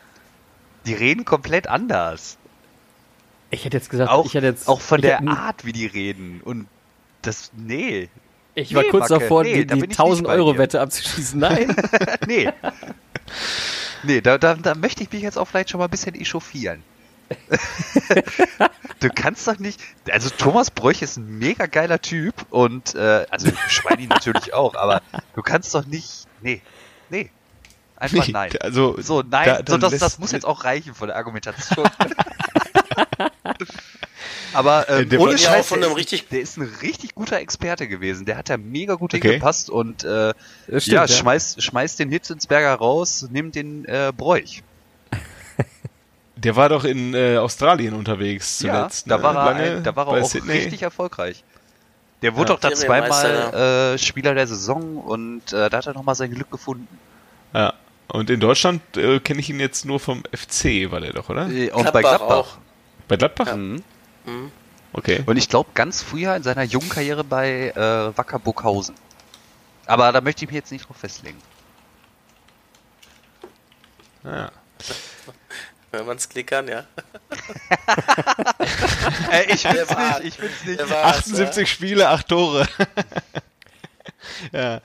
[0.86, 2.36] Die reden komplett anders.
[3.50, 4.68] Ich hätte jetzt gesagt, Auch, ich hätte jetzt.
[4.68, 6.40] auch von der Art, wie die reden.
[6.44, 6.66] Und
[7.22, 8.08] das, nee.
[8.54, 10.34] Ich war Nee, kurz Macke, davor, nee, die, da die bin ich 1000 nicht bei
[10.36, 10.58] Euro dir.
[10.58, 11.40] Wette abzuschließen.
[11.40, 11.74] Nein.
[12.26, 12.50] Nee.
[14.02, 16.82] nee, da, da, da möchte ich mich jetzt auch vielleicht schon mal ein bisschen echauffieren.
[19.00, 19.80] du kannst doch nicht.
[20.10, 25.02] Also Thomas Bräuch ist ein mega geiler Typ und äh, also Schweini natürlich auch, aber
[25.34, 26.26] du kannst doch nicht.
[26.40, 26.62] Nee,
[27.10, 27.30] nee.
[27.96, 28.50] Einfach Nee, nein.
[28.60, 31.88] Also, So, nein, da- so, das, das muss jetzt auch reichen von der Argumentation.
[34.52, 37.14] Aber ähm, Äh, der ohne Ja, Scheiß, von einem ist, richtig- der ist ein richtig
[37.14, 38.24] guter Experte gewesen.
[38.24, 39.26] Der hat da mega gut Okay.
[39.28, 40.34] hingepasst und äh, Das
[40.68, 41.08] ja, stimmt, ja.
[41.08, 44.62] schmeißt, schmeißt den Hitzensberger raus, nimmt den äh, Bräuch.
[46.40, 49.06] Der war doch in äh, Australien unterwegs zuletzt.
[49.08, 49.22] ja, da ne?
[49.22, 50.52] war er, Lange ein, da war er auch Sydney.
[50.52, 51.42] richtig erfolgreich.
[52.22, 52.54] Der wurde Ja.
[52.56, 56.50] doch da zweimal äh, Spieler der Saison und äh, da hat er nochmal sein Glück
[56.50, 56.86] gefunden.
[57.54, 57.74] Ja.
[58.08, 61.48] Und in Deutschland äh, kenne ich ihn jetzt nur vom FC, war der doch, oder?
[61.50, 62.20] Äh, Und bei Gladbach.
[62.28, 62.58] auch.
[63.08, 63.54] Bei Gladbach?
[63.54, 63.82] Mhm.
[64.92, 65.22] Okay.
[65.26, 68.94] Und ich glaube ganz früher in seiner jungen Karriere bei äh, Wacker Burghausen.
[69.86, 71.38] Aber da möchte ich mich jetzt nicht drauf festlegen.
[74.24, 74.50] Ja.
[75.90, 76.84] Wenn man es klickern, ja.
[79.32, 80.80] Äh, ich Der war- ich find's nicht.
[80.80, 82.68] Der war's, 78 Spiele, 8 Tore.
[84.52, 84.80] ja.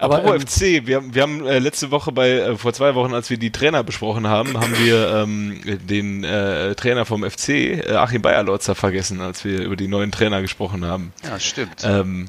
[0.00, 2.94] Aber, Apropos ähm, FC, wir haben, wir haben äh, letzte Woche bei, äh, vor zwei
[2.94, 7.48] Wochen, als wir die Trainer besprochen haben, haben wir ähm, den äh, Trainer vom FC,
[7.48, 11.12] äh, Achim Bayerlotzer, vergessen, als wir über die neuen Trainer gesprochen haben.
[11.24, 11.82] Ja, stimmt.
[11.82, 12.28] Ähm,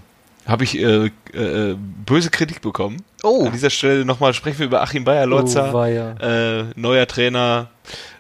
[0.50, 3.04] habe ich äh, äh, böse Kritik bekommen.
[3.24, 3.46] Oh.
[3.46, 6.12] An dieser Stelle nochmal sprechen wir über Achim Bayerlotzer, Oh, weia.
[6.62, 7.70] äh, neuer Trainer.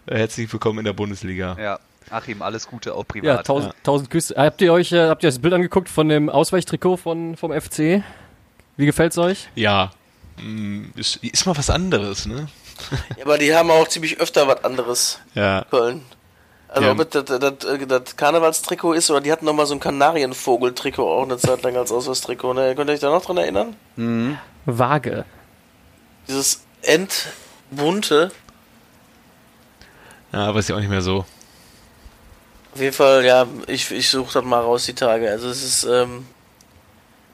[0.06, 1.58] Äh, herzlich willkommen in der Bundesliga.
[1.60, 3.26] Ja, Achim, alles Gute auch privat.
[3.38, 4.36] Ja, tausend, tausend Küsse.
[4.38, 8.04] Habt ihr euch, äh, habt ihr das Bild angeguckt von dem Ausweichtrikot von, vom FC?
[8.78, 9.50] Wie gefällt's euch?
[9.56, 9.92] Ja.
[10.42, 12.48] Mm, Ist, ist mal was anderes, ne?
[13.18, 15.65] Ja, aber die haben auch ziemlich öfter was anderes, Ja.
[15.70, 16.02] Köln.
[16.72, 16.92] Also Ja.
[16.92, 19.80] ob es das, das, äh, das Karnevalstrikot ist oder die hatten noch mal so ein
[19.80, 22.54] Kanarienvogel-Trikot auch eine Zeit lang als Ausweistrikot.
[22.54, 22.76] Ne?
[22.76, 23.76] Könnt ihr euch da noch dran erinnern?
[24.66, 25.26] Vage.
[26.28, 28.32] Dieses entbunte.
[30.32, 31.26] Ja, aber ist ja auch nicht mehr so.
[32.76, 35.28] Auf jeden Fall, ja, ich, ich suche das mal raus die Tage.
[35.30, 36.28] Also es ist ähm,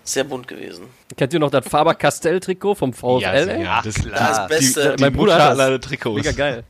[0.06, 0.88] sehr bunt gewesen.
[1.18, 3.60] Kennt ihr noch das Faber-Castell-Trikot vom VfL?
[3.62, 4.30] ja, das, klar.
[4.30, 4.92] Das Beste.
[4.92, 5.82] Die, die Mein Bruder hat das.
[5.82, 6.16] Trikots.
[6.16, 6.64] Mega geil.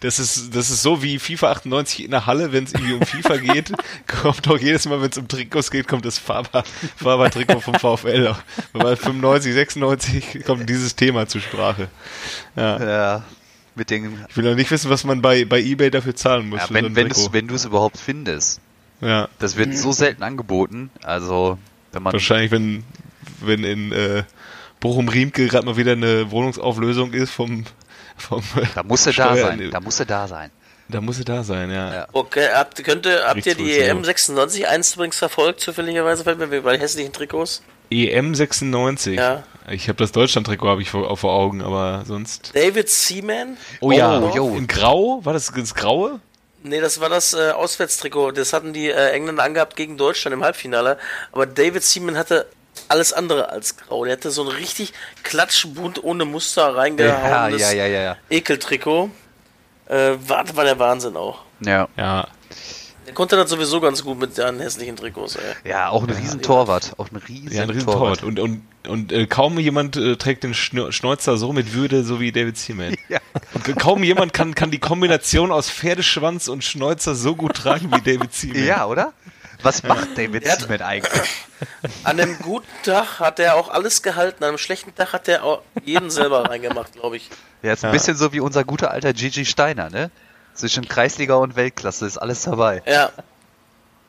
[0.00, 3.02] Das ist, das ist so wie FIFA 98 in der Halle, wenn es irgendwie um
[3.02, 3.72] FIFA geht,
[4.06, 6.64] kommt auch jedes Mal, wenn es um Trikots geht, kommt das Faber,
[6.96, 8.34] Faber-Trikot vom VfL.
[8.72, 11.88] Bei 95, 96 kommt dieses Thema zur Sprache.
[12.56, 12.82] Ja.
[12.82, 13.24] Ja.
[13.74, 16.60] mit den, Ich will noch nicht wissen, was man bei, bei Ebay dafür zahlen muss.
[16.60, 18.60] ja, so wenn, du wenn du es überhaupt findest.
[19.00, 20.90] Ja, Das wird so selten angeboten.
[21.02, 21.58] Also,
[21.92, 22.84] wenn man, wahrscheinlich, wenn,
[23.40, 24.22] wenn in äh,
[24.80, 27.64] Bochum-Riemke gerade mal wieder eine Wohnungsauflösung ist vom,
[28.16, 28.42] vom
[28.74, 29.70] da muss er da sein.
[29.70, 30.50] Da muss er da sein.
[30.88, 31.94] Da muss er da sein, ja.
[31.94, 32.06] Ja.
[32.12, 36.60] Okay, habt, könnt ihr, habt ihr die EM 96 eins übrigens verfolgt, zufälligerweise, fällt mir
[36.60, 37.62] bei hässlichen Trikots?
[37.90, 39.16] EM 96.
[39.16, 39.44] Ja.
[39.70, 42.54] Ich habe das Deutschland-Trikot habe ich vor, vor Augen, aber sonst.
[42.54, 43.56] David Seaman?
[43.80, 45.20] Oh ja, Oh, in Grau?
[45.24, 46.20] War das das Graue?
[46.64, 48.32] Nee, das war das äh, Auswärtstrikot.
[48.32, 50.98] Das hatten die äh, Engländer angehabt gegen Deutschland im Halbfinale.
[51.32, 52.46] Aber David Seaman hatte
[52.88, 54.04] alles andere als grau.
[54.04, 57.58] Der hatte so ein richtig klatschbunt ohne Muster Ja, reingehauen.
[57.58, 58.16] ja, ja, ja, ja.
[58.30, 59.10] Ekeltrikot.
[59.88, 61.40] Äh, war, war der Wahnsinn auch.
[61.60, 62.26] Ja, Ja.
[63.04, 65.42] Der konnte das sowieso ganz gut mit seinen hässlichen Trikots, ey.
[65.68, 66.92] ja auch ein riesen Torwart.
[66.98, 68.20] Auch ein riesen, Ja, ein riesen Torwart.
[68.20, 68.22] Torwart.
[68.22, 72.20] Und, und, und äh, kaum jemand äh, trägt den Schn Schnäuzer so mit Würde, so
[72.20, 72.94] wie David Seaman.
[73.08, 73.18] Ja.
[73.54, 78.00] Und kaum jemand kann, kann die Kombination aus Pferdeschwanz und Schnäuzer so gut tragen wie
[78.00, 78.64] David Seaman.
[78.64, 79.12] Ja, oder?
[79.62, 81.30] Was macht David hat- Seaman eigentlich?
[82.04, 85.44] An einem guten Tag hat er auch alles gehalten, an einem schlechten Tag hat er
[85.44, 87.30] auch jeden selber reingemacht, glaube ich.
[87.62, 87.92] Ja, ist ein Ja.
[87.92, 90.10] bisschen so wie unser guter alter Gigi Steiner, ne?
[90.54, 92.82] Zwischen Kreisliga und Weltklasse ist alles dabei.
[92.86, 93.10] Ja,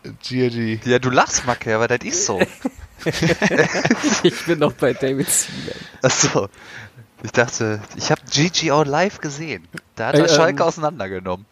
[0.04, 0.80] GRG.
[0.86, 2.42] Ja, du lachst, Macke, aber das ist so.
[4.24, 5.76] Ich bin noch bei David Seaman.
[6.02, 6.50] Achso.
[7.22, 9.68] Ich dachte, ich habe Gigi auch live gesehen.
[9.96, 11.46] Da hat er Schalke ähm, auseinandergenommen.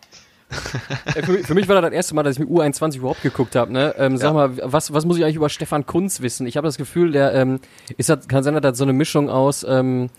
[1.16, 3.22] Äh, Für, mich- für mich war das das erste Mal, dass ich mit U21 überhaupt
[3.22, 3.72] geguckt habe.
[3.72, 3.96] Ne?
[3.98, 4.34] Ähm, sag Ja.
[4.34, 6.46] mal, was, was muss ich eigentlich über Stefan Kunz wissen?
[6.48, 7.60] Ich habe das Gefühl, der ähm,
[7.98, 10.10] ist das, kann sein, dass das so eine Mischung aus ähm,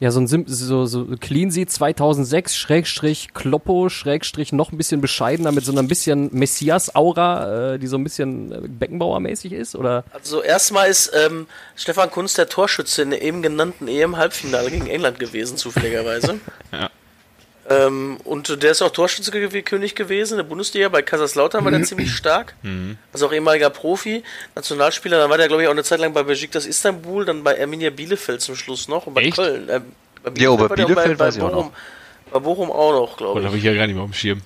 [0.00, 5.00] ja so ein Sim so, so Clean Seat 2006 Schrägstrich Kloppo Schrägstrich noch ein bisschen
[5.00, 9.76] bescheidener mit so einer ein bisschen Messias-Aura, äh, die so ein bisschen äh, Beckenbauer-mäßig ist,
[9.76, 10.02] oder?
[10.12, 15.18] also erstmal ist ähm, Stefan Kunz der Torschütze in der eben genannten EM-Halbfinale gegen England
[15.20, 16.40] gewesen, zufälligerweise.
[16.72, 16.90] Ja.
[17.70, 20.88] Ähm, und der ist auch Torschützenkönig gewesen in der Bundesliga.
[20.90, 22.54] Bei Kaiserslautern war der ziemlich stark.
[23.12, 24.22] Also auch ehemaliger Profi,
[24.54, 25.18] Nationalspieler.
[25.18, 27.88] Dann war der, glaube ich, auch eine Zeit lang bei Besiktas Istanbul, dann bei Arminia
[27.90, 29.36] Bielefeld zum Schluss noch und bei Echt?
[29.36, 29.68] Köln.
[29.68, 29.80] Äh,
[30.22, 31.70] bei Jo, bei war der auch Bielefeld bei, weiß ich auch Bochum,
[32.32, 33.46] bei Bochum auch noch, glaube Und ich.
[33.46, 34.42] habe ich ja gar nicht mehr auf dem Schirm.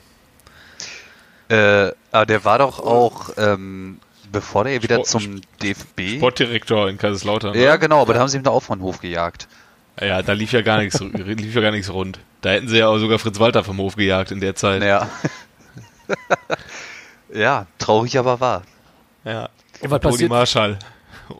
[1.49, 3.99] Äh, aber der war doch auch, ähm,
[4.31, 6.17] bevor der wieder Sport- zum DFB.
[6.19, 7.55] Sportdirektor in Kaiserslautern.
[7.59, 7.79] ja, ne?
[7.79, 9.49] genau, aber da haben sie ihm da auch von den Hof gejagt.
[10.01, 12.19] Ja, da lief ja gar nichts, lief ja gar nichts rund.
[12.41, 14.83] Da hätten sie ja auch sogar Fritz Walter vom Hof gejagt in der Zeit.
[14.83, 15.09] Ja.
[17.33, 18.63] ja, traurig aber wahr.
[19.25, 19.49] Ja.
[19.83, 20.31] Was Toni passiert?
[20.31, 20.79] Marschall.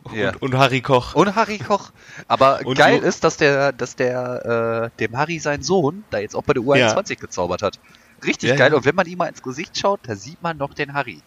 [0.03, 0.33] Und, Ja.
[0.39, 1.15] und Harry Koch.
[1.15, 1.91] Und Harry Koch.
[2.27, 6.35] Aber Und geil ist, dass der, dass der, äh, dem Harry sein Sohn da jetzt
[6.35, 7.79] auch bei der U21 gezaubert hat.
[8.23, 8.71] Richtig Ja, geil.
[8.71, 8.77] ja.
[8.77, 11.21] Und wenn man ihm mal ins Gesicht schaut, da sieht man noch den Harry.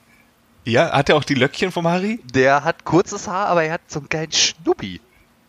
[0.65, 2.21] Ja, hat er auch die Löckchen vom Harry?
[2.35, 5.01] Der hat kurzes Haar, aber er hat so einen geilen Schnuppi.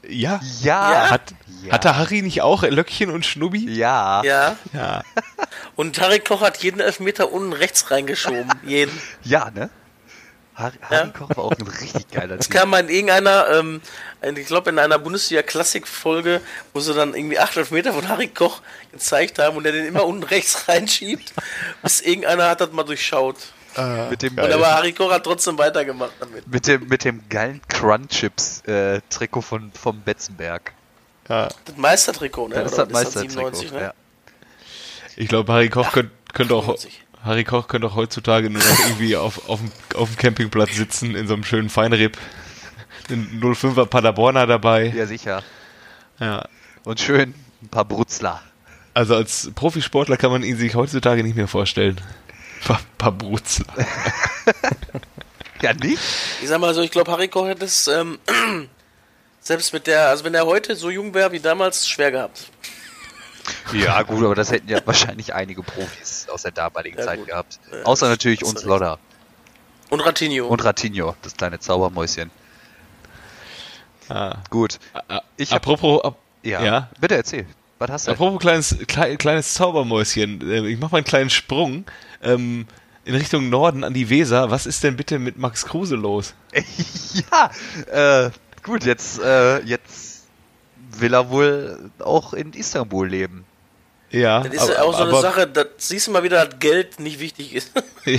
[0.08, 0.40] Ja.
[0.62, 1.10] Ja.
[1.10, 1.74] Hat, Ja.
[1.74, 3.70] hat der Harry nicht auch Löckchen und Schnubbi?
[3.74, 4.22] Ja.
[4.24, 4.58] Ja.
[4.74, 5.04] Ja.
[5.76, 8.52] Und Harry Koch hat jeden Elfmeter unten rechts reingeschoben.
[8.66, 8.92] jeden.
[9.24, 9.70] Ja, ne?
[10.56, 13.82] Harry, Harry Koch war auch ein richtig geiler Das kam mal in irgendeiner, ähm,
[14.38, 16.42] ich glaube in einer Bundesliga-Klassik-Folge,
[16.74, 18.62] wo sie dann irgendwie acht Elfmeter von Harry Koch
[18.92, 21.34] gezeigt haben und der den immer unten rechts reinschiebt,
[21.82, 23.38] bis irgendeiner hat das mal durchschaut.
[24.10, 26.48] Mit dem, Und aber Harry Koch hat trotzdem weitergemacht damit.
[26.48, 30.74] mit dem, mit dem geilen Crunchips-Trikot von, vom Betzenberg.
[31.30, 31.48] ja.
[31.66, 32.56] Das Meistertrikot, ne?
[32.56, 33.56] Das ist das ist das Meistertrikot.
[33.56, 33.82] 97, ne?
[33.82, 33.94] Ja.
[35.16, 37.02] Ich glaube, Harry Koch könnte könnte auch 95.
[37.24, 41.16] Harry Koch könnte auch heutzutage nur noch irgendwie auf, auf, dem, auf dem Campingplatz sitzen
[41.16, 42.18] in so einem schönen Feinripp.
[43.10, 44.88] Ein 05er Paderborner dabei.
[44.96, 45.42] ja, sicher.
[46.20, 46.46] Ja.
[46.84, 48.42] Und schön ein paar Brutzler.
[48.94, 52.00] Also als Profisportler kann man ihn sich heutzutage nicht mehr vorstellen.
[52.66, 53.66] Pa paar Brutzler.
[55.62, 56.00] Ja, nicht?
[56.42, 58.20] Ich sag mal so, ich glaube, Harry Koch hätte es ähm,
[59.42, 62.50] selbst mit der, also wenn er heute so jung wäre wie damals, schwer gehabt.
[63.74, 67.28] Ja, gut, aber das hätten ja wahrscheinlich einige Profis aus der damaligen Ja, Zeit gut.
[67.28, 67.60] gehabt.
[67.72, 69.00] Ja, Außer natürlich uns Lodder.
[69.90, 70.48] Und Ratinho.
[70.48, 72.32] Und Ratinho, das kleine Zaubermäuschen.
[74.10, 74.38] Ah.
[74.50, 74.80] Gut.
[75.38, 76.62] Ich hab- apropos, ap Ja.
[76.64, 76.90] Ja.
[77.00, 77.46] Bitte erzähl.
[77.84, 78.12] Was hast du?
[78.12, 80.42] apropos kleines, klei kleines Zaubermäuschen.
[80.50, 81.86] äh, Ich mache mal einen kleinen Sprung
[82.22, 82.66] ähm,
[83.06, 84.50] in Richtung Norden an die Weser.
[84.52, 86.34] Was ist denn bitte mit Max Kruse los?
[87.32, 88.32] ja, äh,
[88.64, 90.24] gut, jetzt, äh, jetzt
[90.98, 93.46] will er wohl auch in Istanbul leben.
[94.12, 96.60] Ja, Das ist ja auch so eine aber- Sache, da siehst du mal wieder, dass
[96.60, 97.72] Geld nicht wichtig ist.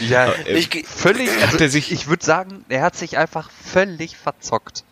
[0.00, 3.50] Ja, Ich ge- völlig, also Hat er sich- ich würde sagen, er hat sich einfach
[3.50, 4.84] völlig verzockt.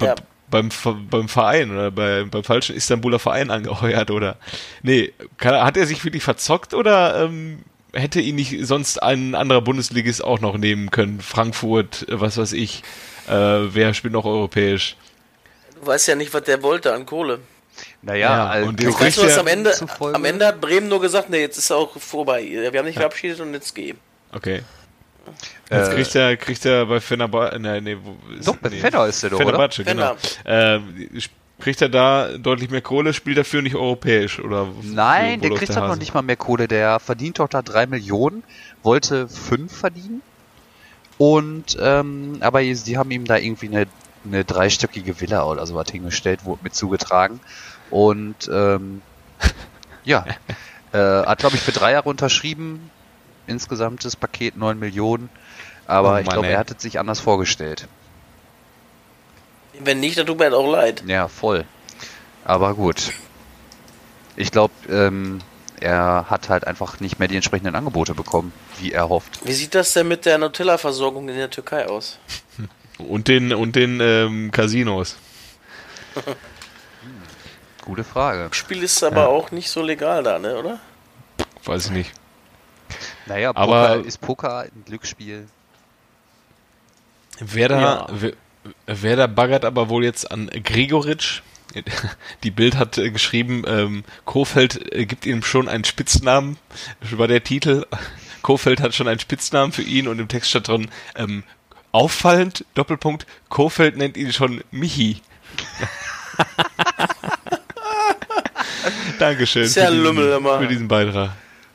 [0.00, 0.14] Ja.
[0.50, 0.68] Beim,
[1.10, 4.36] beim Verein oder bei, beim falschen Istanbuler Verein angeheuert oder
[4.82, 7.60] nee, kann, hat er sich wirklich verzockt oder ähm,
[7.92, 11.20] hätte ihn nicht sonst ein anderer Bundesligist auch noch nehmen können?
[11.20, 12.82] Frankfurt, was weiß ich,
[13.28, 14.96] äh, wer spielt noch europäisch?
[15.80, 17.40] Du weißt ja nicht, was der wollte an Kohle.
[18.02, 21.30] Naja, Ja, also und Weißt du was, am Ende, am Ende hat Bremen nur gesagt,
[21.30, 22.44] nee, jetzt ist er auch vorbei.
[22.44, 23.94] Wir haben nicht verabschiedet und jetzt geh.
[24.32, 24.62] Okay.
[25.70, 28.78] Jetzt Äh, kriegt er, kriegt er bei Fenerbahce, nee, nee, wo ist, Doch, bei nee.
[28.78, 29.46] Fenner ist er doch, oder?
[29.46, 30.16] Fenerbahce, genau.
[30.44, 31.08] Ähm,
[31.60, 34.68] kriegt er da deutlich mehr Kohle, spielt dafür nicht europäisch, oder?
[34.82, 36.66] Nein, der kriegt der doch noch nicht mal mehr Kohle.
[36.66, 38.42] Der verdient doch da drei Millionen,
[38.82, 40.22] wollte fünf verdienen.
[41.18, 43.86] Und, ähm, aber sie haben ihm da irgendwie eine,
[44.24, 47.40] eine dreistöckige Villa oder sowas hingestellt, wurde mit zugetragen.
[47.90, 49.02] Und, ähm,
[50.04, 50.24] ja,
[50.92, 52.90] äh, hat, glaube ich, für drei Jahre unterschrieben.
[53.50, 55.28] Insgesamtes Paket neun Millionen.
[55.86, 57.88] Aber Oh ich glaube, er hat es sich anders vorgestellt.
[59.78, 61.02] Wenn nicht, dann tut mir halt auch leid.
[61.06, 61.64] Ja, voll.
[62.44, 63.12] Aber gut.
[64.36, 65.40] Ich glaube, ähm,
[65.80, 69.40] er hat halt einfach nicht mehr die entsprechenden Angebote bekommen, wie er hofft.
[69.44, 72.18] Wie sieht das denn mit der Nutella-Versorgung in der Türkei aus?
[72.98, 75.16] Und den, und den ähm, Casinos.
[77.82, 78.48] Gute Frage.
[78.52, 79.26] Spiel ist aber Ja.
[79.28, 80.78] auch nicht so legal da, ne, oder?
[81.64, 82.12] Weiß ich nicht.
[83.26, 85.46] Naja, Poker Aber- ist Poker ein Glücksspiel.
[87.38, 88.06] Werder, Ja.
[88.10, 88.32] Wer-
[88.86, 91.42] Werder baggert aber wohl jetzt an Gregoritsch.
[92.42, 96.58] Die Bild hat äh, geschrieben, ähm, Kofeld äh, gibt ihm schon einen Spitznamen.
[97.00, 97.86] Das war der Titel.
[98.42, 101.44] Kofeld hat schon einen Spitznamen für ihn und im Text stand drin, ähm,
[101.92, 105.22] auffallend, Doppelpunkt, Kofeld nennt ihn schon Michi.
[109.18, 110.58] Dankeschön ja für, diesen, Lümmel immer.
[110.58, 111.30] für diesen Beitrag.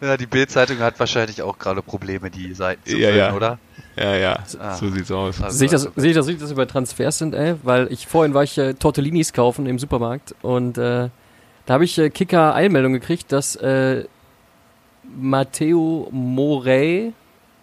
[0.05, 3.33] Ja, die Bild-Zeitung hat wahrscheinlich auch gerade Probleme, die Seiten zu Ja, füllen, ja.
[3.33, 3.59] oder?
[3.95, 4.75] Ja, ja, Ah.
[4.75, 5.41] so sieht's aus.
[5.41, 7.55] Also, Sehe ich, das, also- sehe ich das richtig, dass wir bei Transfers sind, ey?
[7.63, 11.09] Weil ich vorhin war ich äh, Tortellinis kaufen im Supermarkt und äh,
[11.65, 14.05] da habe ich äh, Kicker-Eilmeldung gekriegt, dass äh,
[15.17, 17.13] Matteo Morey,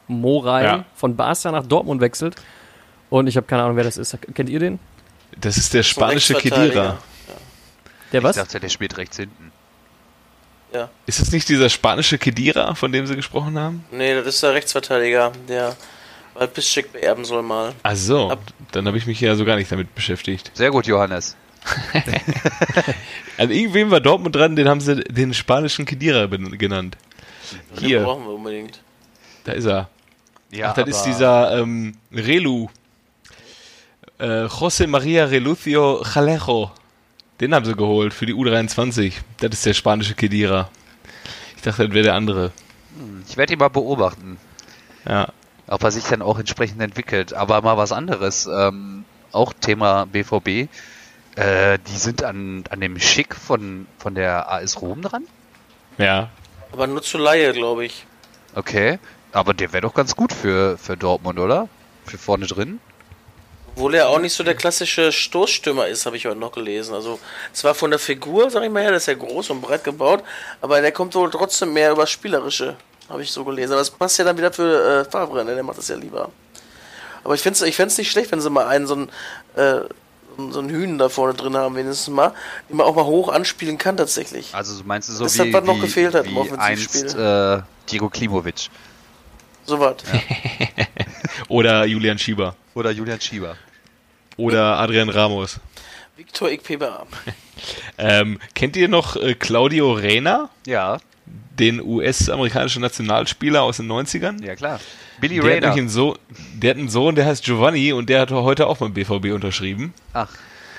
[0.08, 0.84] Morey Ja.
[0.94, 2.36] von Barca nach Dortmund wechselt.
[3.10, 4.16] Und ich habe keine Ahnung, wer das ist.
[4.34, 4.78] Kennt ihr den?
[5.40, 6.34] Das ist der spanische.
[6.34, 6.98] Kedira.
[8.12, 8.36] Der Ich was?
[8.36, 9.52] dachte, der spielt rechts hinten.
[10.72, 10.88] Ja.
[11.06, 13.84] Ist es nicht dieser spanische Kedira, von dem Sie gesprochen haben?
[13.90, 15.76] Nee, das ist der Rechtsverteidiger, der
[16.54, 17.74] Piszczek beerben soll mal.
[17.82, 18.40] Ach so, Ab-
[18.72, 20.50] dann habe ich mich ja so gar nicht damit beschäftigt.
[20.54, 21.36] Sehr gut, Johannes.
[23.38, 26.96] An irgendwem war Dortmund dran, den haben sie den spanischen Kedira genannt.
[27.76, 28.80] Den Hier, brauchen wir unbedingt.
[29.44, 29.88] da ist er.
[30.50, 32.68] Ja, Ach, das ist dieser ähm, Relu.
[34.18, 36.70] Äh, José María Relucio Jalejo.
[37.42, 39.14] Den haben sie geholt für die U23.
[39.40, 40.70] Das ist der spanische Kedira.
[41.56, 42.52] Ich dachte, das wäre der andere.
[43.28, 44.38] Ich werde ihn mal beobachten,
[45.04, 45.26] Ja.
[45.66, 47.34] ob er sich dann auch entsprechend entwickelt.
[47.34, 48.46] Aber mal was anderes.
[48.46, 50.68] Ähm, auch Thema BVB.
[51.34, 55.24] Äh, die sind an, an dem Schick von, von der AS Rom dran?
[55.98, 56.30] Ja.
[56.70, 58.06] Aber nur zur Laie, glaube ich.
[58.54, 59.00] Okay.
[59.32, 61.68] Aber der wäre doch ganz gut für, für Dortmund, oder?
[62.04, 62.78] Für vorne drin?
[63.74, 66.94] Obwohl er auch nicht so der klassische Stoßstürmer ist, habe ich heute noch gelesen.
[66.94, 67.18] Also,
[67.52, 70.22] zwar von der Figur, sag ich mal her, der ist ja groß und breit gebaut,
[70.60, 72.76] aber der kommt wohl trotzdem mehr über Spielerische,
[73.08, 73.72] habe ich so gelesen.
[73.72, 75.54] Aber das passt ja dann wieder für äh, Favre, ne?
[75.54, 76.30] der macht das ja lieber.
[77.24, 79.08] Aber ich finde es ich find's nicht schlecht, wenn sie mal einen so einen,
[79.56, 79.80] äh,
[80.50, 82.34] so einen Hühn da vorne drin haben, wenigstens mal,
[82.68, 84.54] den man auch mal hoch anspielen kann tatsächlich.
[84.54, 87.14] Also so meinst du so Das hat wie, was noch wie, gefehlt hat wie einst
[87.14, 88.68] äh, Diego Klimovic
[89.64, 89.96] So was.
[91.52, 92.56] Oder Julian Schieber.
[92.74, 93.56] oder Julian Schieber.
[94.38, 95.60] Oder Adrian Ramos.
[96.16, 97.06] Victor Ikpeba.
[97.98, 100.48] Ähm, kennt ihr noch äh, Claudio Reyna?
[100.66, 100.98] Ja,
[101.58, 104.42] den US-amerikanischen Nationalspieler aus den 90ern.
[104.44, 104.80] ja klar.
[105.20, 106.18] Billy Der hat, nämlich einen Sohn,
[106.54, 109.92] der hat einen Sohn, der heißt Giovanni und der hat heute auch beim BVB unterschrieben.
[110.14, 110.30] Ach,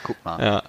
[0.04, 0.44] guck mal.
[0.44, 0.64] Ja.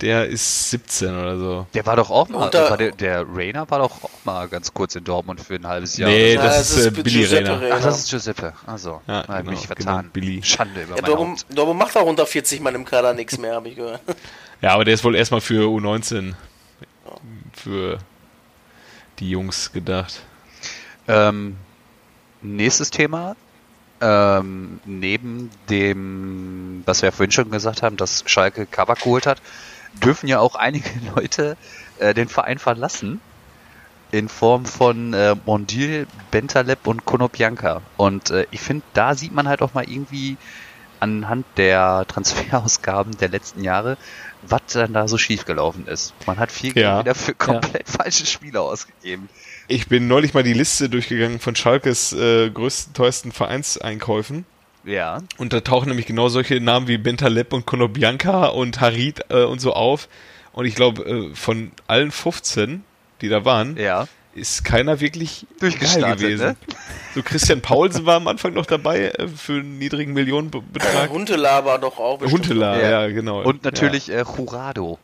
[0.00, 1.66] Der ist 17 oder so.
[1.72, 4.74] Der war doch auch mal, da- war der, der Rainer war doch auch mal ganz
[4.74, 6.10] kurz in Dortmund für ein halbes Jahr.
[6.10, 6.58] Nee, oder so.
[6.58, 7.58] das ist, äh, Billy Giuseppe Reyna.
[7.60, 7.76] Reyna.
[7.78, 8.52] Ach, das ist Giuseppe.
[8.66, 9.98] Also, Ja, da hab ich genau, mich vertan.
[10.00, 10.42] genau, Billy.
[10.42, 11.46] Schande über Ja, Haupt.
[11.48, 14.00] darum macht er unter 40 Mann im Kader nichts mehr, habe ich gehört.
[14.60, 16.32] Ja, aber der ist wohl erstmal für U19
[17.52, 17.98] für
[19.18, 20.22] die Jungs gedacht.
[21.06, 21.56] Ähm,
[22.40, 23.36] nächstes Thema.
[24.00, 29.40] Ähm, neben dem, was wir ja vorhin schon gesagt haben, dass Schalke Kabak geholt hat,
[30.02, 31.56] dürfen ja auch einige Leute
[31.98, 33.20] äh, den Verein verlassen.
[34.10, 37.82] In Form von äh, Mondil, Bentaleb und Konopianka.
[37.96, 40.36] Und äh, ich finde, da sieht man halt auch mal irgendwie
[41.00, 43.96] anhand der Transferausgaben der letzten Jahre,
[44.42, 46.14] was dann da so schiefgelaufen ist.
[46.26, 47.00] Man hat viel Geld Ja.
[47.00, 49.28] wieder für komplett falsche Spieler ausgegeben.
[49.66, 54.44] Ich bin neulich mal die Liste durchgegangen von Schalkes äh, größten, teuersten Vereinseinkäufen.
[54.84, 55.22] Ja.
[55.38, 59.60] Und da tauchen nämlich genau solche Namen wie Bentaleb und Konobianka und Harid äh, und
[59.60, 60.08] so auf.
[60.52, 62.84] Und ich glaube, äh, von allen 15,
[63.20, 64.06] die da waren, Ja.
[64.34, 66.46] ist keiner wirklich geil Durchgestartet, gewesen.
[66.48, 66.56] ne?
[67.14, 71.08] So Christian Paulsen war am Anfang noch dabei äh, für einen niedrigen Millionenbetrag.
[71.10, 72.42] Huntelaar war doch auch bestimmt.
[72.42, 72.90] Huntelaar, Ja.
[73.02, 73.06] ja.
[73.08, 73.42] genau.
[73.42, 74.98] Und natürlich äh, Jurado.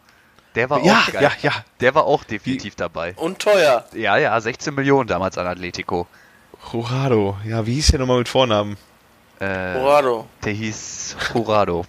[0.56, 1.22] Der war Ja, auch geil.
[1.22, 1.52] ja, ja.
[1.80, 3.14] Der war auch definitiv dabei.
[3.16, 3.84] Und teuer.
[3.94, 6.06] Ja, ja, 16 Millionen damals an Atletico.
[6.72, 7.36] Jurado.
[7.46, 8.76] Ja, wie hieß der nochmal mit Vornamen?
[9.40, 11.86] Äh, der hieß Jurado.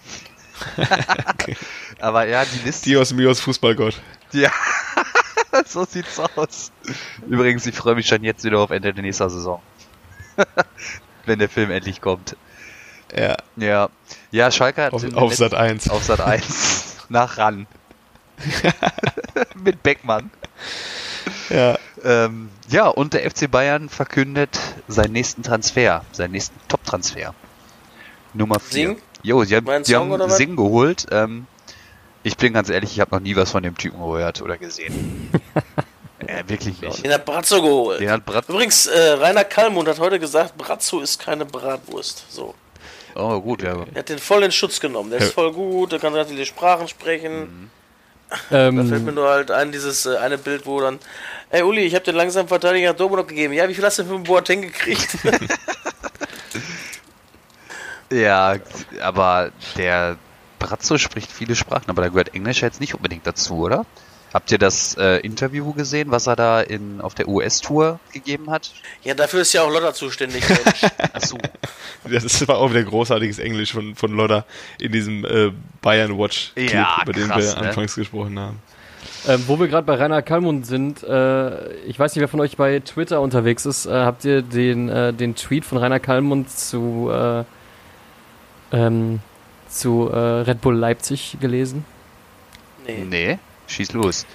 [2.00, 2.84] Aber ja, die Liste.
[2.86, 4.00] Dios Mios Fußballgott.
[4.32, 4.50] Ja,
[5.66, 6.72] so sieht's aus.
[7.28, 9.60] Übrigens, ich freue mich schon jetzt wieder auf Ende der nächsten Saison.
[11.26, 12.36] Wenn der Film endlich kommt.
[13.14, 13.90] Ja, Ja,
[14.30, 15.90] ja Schalke hat auf, auf Sat 1.
[15.90, 17.66] auf Sat 1 nach ran.
[19.62, 20.30] Mit Beckmann.
[21.50, 21.78] Ja.
[22.02, 27.34] Ähm, ja, und der FC Bayern verkündet seinen nächsten Transfer, seinen nächsten Top-Transfer.
[28.34, 28.88] Nummer 4.
[28.88, 29.02] Sing?
[29.22, 30.30] Jo, sie haben, sie haben?
[30.30, 31.06] Sing geholt.
[31.10, 31.46] Ähm,
[32.22, 35.30] ich bin ganz ehrlich, ich habe noch nie was von dem Typen gehört oder gesehen.
[36.18, 37.04] äh, wirklich nicht.
[37.04, 38.00] Den hat Brazzo geholt.
[38.00, 38.48] Den hat Brat.
[38.48, 42.26] Übrigens, äh, Rainer Kallmund hat heute gesagt, Brazzo ist keine Bratwurst.
[42.28, 42.54] So.
[43.14, 43.84] Oh, gut, ja.
[43.92, 45.10] Er hat den voll in Schutz genommen.
[45.10, 47.40] Der ist voll gut, der kann ganz viele Sprachen sprechen.
[47.40, 47.70] Mhm.
[48.28, 50.98] Da fällt mir Ähm, nur halt ein, dieses äh, eine Bild, wo dann,
[51.50, 53.52] ey Uli, ich habe den langsamen Verteidiger Dobonok gegeben.
[53.52, 55.18] Ja, wie viel hast du für einen Boateng gekriegt?
[58.12, 58.56] Ja,
[59.00, 60.16] aber der
[60.58, 63.86] Brazzo spricht viele Sprachen, aber da gehört Englisch jetzt nicht unbedingt dazu, oder?
[64.32, 68.72] Habt ihr das äh, Interview gesehen, was er da in, auf der US-Tour gegeben hat?
[69.02, 70.48] ja, dafür ist ja auch Lotta zuständig.
[70.48, 70.84] Mensch.
[71.12, 71.36] Achso.
[72.10, 74.46] Das war auch wieder großartiges Englisch von, von Lodder
[74.80, 75.52] in diesem äh,
[75.82, 77.56] Bayern Watch Clip, Ja, über den wir ne?
[77.58, 78.58] anfangs gesprochen haben.
[79.28, 82.56] ähm, wo wir gerade bei Rainer Kallmund sind, äh, ich weiß nicht, wer von euch
[82.56, 83.84] bei Twitter unterwegs ist.
[83.84, 87.44] Äh, habt ihr den, äh, den Tweet von Rainer Kallmund zu, äh,
[88.72, 89.20] ähm,
[89.68, 91.84] zu äh, Red Bull Leipzig gelesen?
[92.86, 93.04] Nee.
[93.08, 94.26] Nee, schieß los.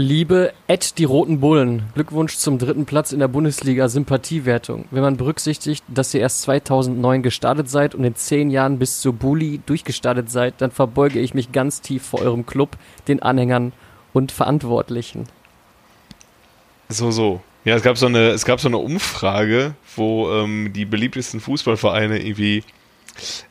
[0.00, 4.84] Liebe Ed die Roten Bullen, Glückwunsch zum dritten Platz in der Bundesliga Sympathiewertung.
[4.92, 9.14] Wenn man berücksichtigt, dass ihr erst 2009 gestartet seid und in zehn Jahren bis zur
[9.14, 12.76] Bulli durchgestartet seid, dann verbeuge ich mich ganz tief vor eurem Club,
[13.08, 13.72] den Anhängern
[14.12, 15.24] und Verantwortlichen.
[16.88, 17.40] So, so.
[17.64, 22.24] Ja, es gab so eine, es gab so eine Umfrage, wo ähm, die beliebtesten Fußballvereine
[22.24, 22.62] irgendwie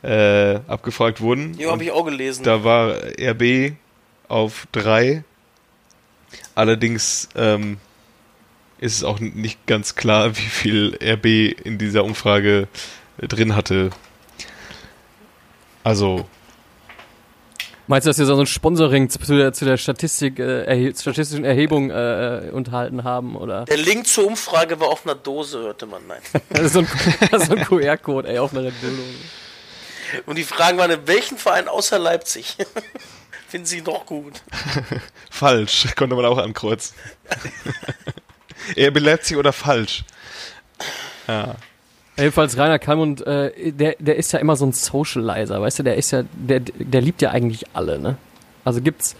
[0.02, 1.58] äh, abgefragt wurden.
[1.58, 2.44] Jo, habe ich auch gelesen.
[2.44, 3.72] Da war RB
[4.28, 5.24] auf drei.
[6.54, 7.78] Allerdings ähm,
[8.78, 11.26] ist es auch nicht ganz klar, wie viel RB
[11.64, 12.68] in dieser Umfrage
[13.18, 13.90] äh, drin hatte.
[15.84, 16.26] Also,
[17.88, 21.46] Meinst du, dass wir so ein Sponsoring zu der, zu der Statistik, äh, erhe statistischen
[21.46, 23.34] Erhebung äh, unterhalten haben?
[23.34, 26.02] Oder Der Link zur Umfrage war auf einer Dose, hörte man.
[26.06, 26.20] Nein.
[26.50, 26.86] das ist so ein,
[27.40, 28.90] so ein QR-Code, ey, auf einer Red Bull.
[30.26, 32.56] Und die Fragen waren, in welchen Verein außer Leipzig
[33.48, 34.42] finden Sie noch gut?
[35.30, 36.96] falsch, konnte man auch ankreuzen.
[38.78, 40.04] RB Leipzig oder falsch?
[41.26, 41.56] Ja.
[42.16, 45.96] Jedenfalls Rainer Kallmund, äh, der, der ist ja immer so ein Socializer, weißt du, der
[45.96, 48.16] ist ja, der, der liebt ja eigentlich alle, ne?
[48.64, 49.14] Also gibt's,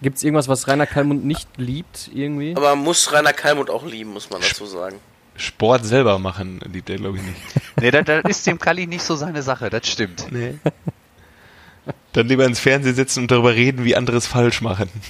[0.00, 2.56] gibt's irgendwas, was Rainer Kallmund nicht liebt, irgendwie?
[2.56, 4.98] Aber man muss Rainer Kalmund auch lieben, muss man dazu sagen.
[5.38, 7.40] Sport selber machen liebt er, glaube ich, nicht.
[7.80, 10.26] Nee, das, das ist dem Kalli nicht so seine Sache, das stimmt.
[10.30, 10.58] Nee.
[12.12, 14.90] Dann lieber ins Fernsehen sitzen und darüber reden, wie andere es falsch machen.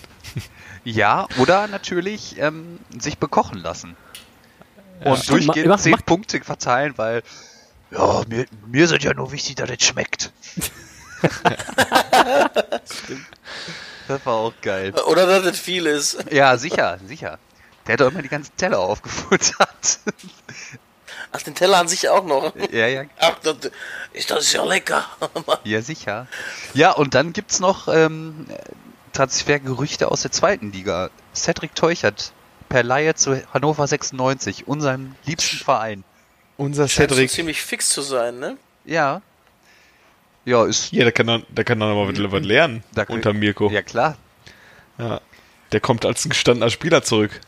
[0.84, 3.94] Ja, oder natürlich ähm, sich bekochen lassen.
[5.04, 7.22] Und Stimmt, durchgehend ma- mach- 10 mach- Punkte verteilen, weil
[7.90, 10.32] ja, mir, mir sind ja nur wichtig, dass es schmeckt.
[14.06, 14.94] das war auch geil.
[15.08, 16.24] Oder dass das viel ist.
[16.30, 17.38] Ja, sicher, sicher.
[17.88, 19.98] Der hat doch immer die ganzen Teller aufgefuttert.
[21.32, 22.54] Ach, den Teller an sich auch noch.
[22.70, 23.56] ja, ja, Ach, das
[24.12, 25.04] ist das ja lecker.
[25.64, 26.26] ja, sicher.
[26.74, 28.46] Ja, und dann gibt's noch ähm,
[29.12, 31.10] Transfergerüchte aus der zweiten Liga.
[31.34, 32.32] Cedric Teuchert
[32.68, 36.04] per Laie zu Hannover 96, unserem liebsten Verein.
[36.56, 38.56] Unser Scheint so Cedric, ziemlich fix zu sein, ne?
[38.84, 39.22] Ja.
[40.44, 40.92] Ja, ist.
[40.92, 43.70] ja, der kann dann, der kann dann aber was was lernen Da- unter Mirko.
[43.70, 44.16] Ja, klar.
[44.98, 45.20] Ja.
[45.72, 47.40] Der kommt als ein gestandener Spieler zurück.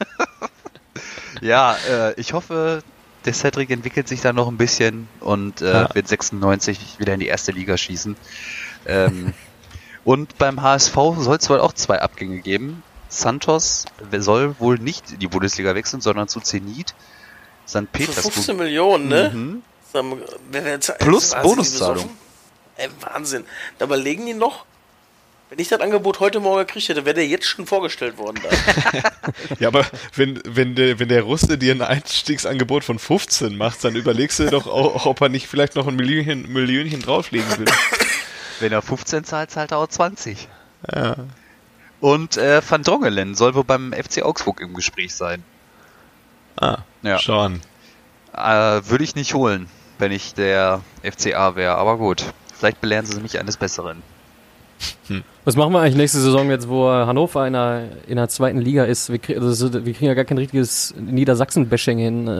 [1.42, 2.82] Ja, äh, ich hoffe,
[3.26, 5.94] der Cedric entwickelt sich da noch ein bisschen und äh, Ja.
[5.94, 8.16] wird 96 wieder in die erste Liga schießen.
[8.86, 9.34] Ähm,
[10.04, 12.82] und beim HSV soll es wohl auch zwei Abgänge geben.
[13.08, 13.84] Santos
[14.18, 16.94] soll wohl nicht in die Bundesliga wechseln, sondern zu Zenit.
[17.68, 17.90] St.
[17.92, 18.32] Petersburg.
[18.32, 19.30] 15 Millionen, ne?
[19.34, 19.62] Mhm.
[20.98, 22.10] Plus Bonuszahlung.
[22.76, 23.44] Ey, Wahnsinn.
[23.78, 24.64] Da überlegen die noch,
[25.50, 28.40] wenn ich das Angebot heute Morgen gekriegt hätte, wäre der jetzt schon vorgestellt worden.
[28.42, 29.10] Da.
[29.60, 33.94] Ja, aber wenn, wenn, der, wenn der Russe dir ein Einstiegsangebot von 15 macht, dann
[33.96, 37.66] überlegst du doch auch, ob er nicht vielleicht noch ein Millionchen, Millionchen drauflegen will.
[38.60, 40.48] Wenn er 15 zahlt, zahlt er auch 20.
[40.94, 41.16] Ja.
[42.00, 45.42] Und äh, Van Drongelen soll wohl beim FC Augsburg im Gespräch sein.
[46.56, 47.18] Ah, Ja.
[47.18, 47.60] schau an.
[48.34, 49.68] Äh, Würde ich nicht holen,
[49.98, 51.74] wenn ich der FCA wäre.
[51.76, 52.24] Aber gut,
[52.58, 54.02] vielleicht belehren sie mich eines Besseren.
[55.46, 58.84] Was machen wir eigentlich nächste Saison jetzt, wo Hannover in der, in der zweiten Liga
[58.84, 59.10] ist?
[59.10, 62.26] Wir, krieg, also wir kriegen ja gar kein richtiges Niedersachsen-Bashing hin.
[62.26, 62.30] Äh,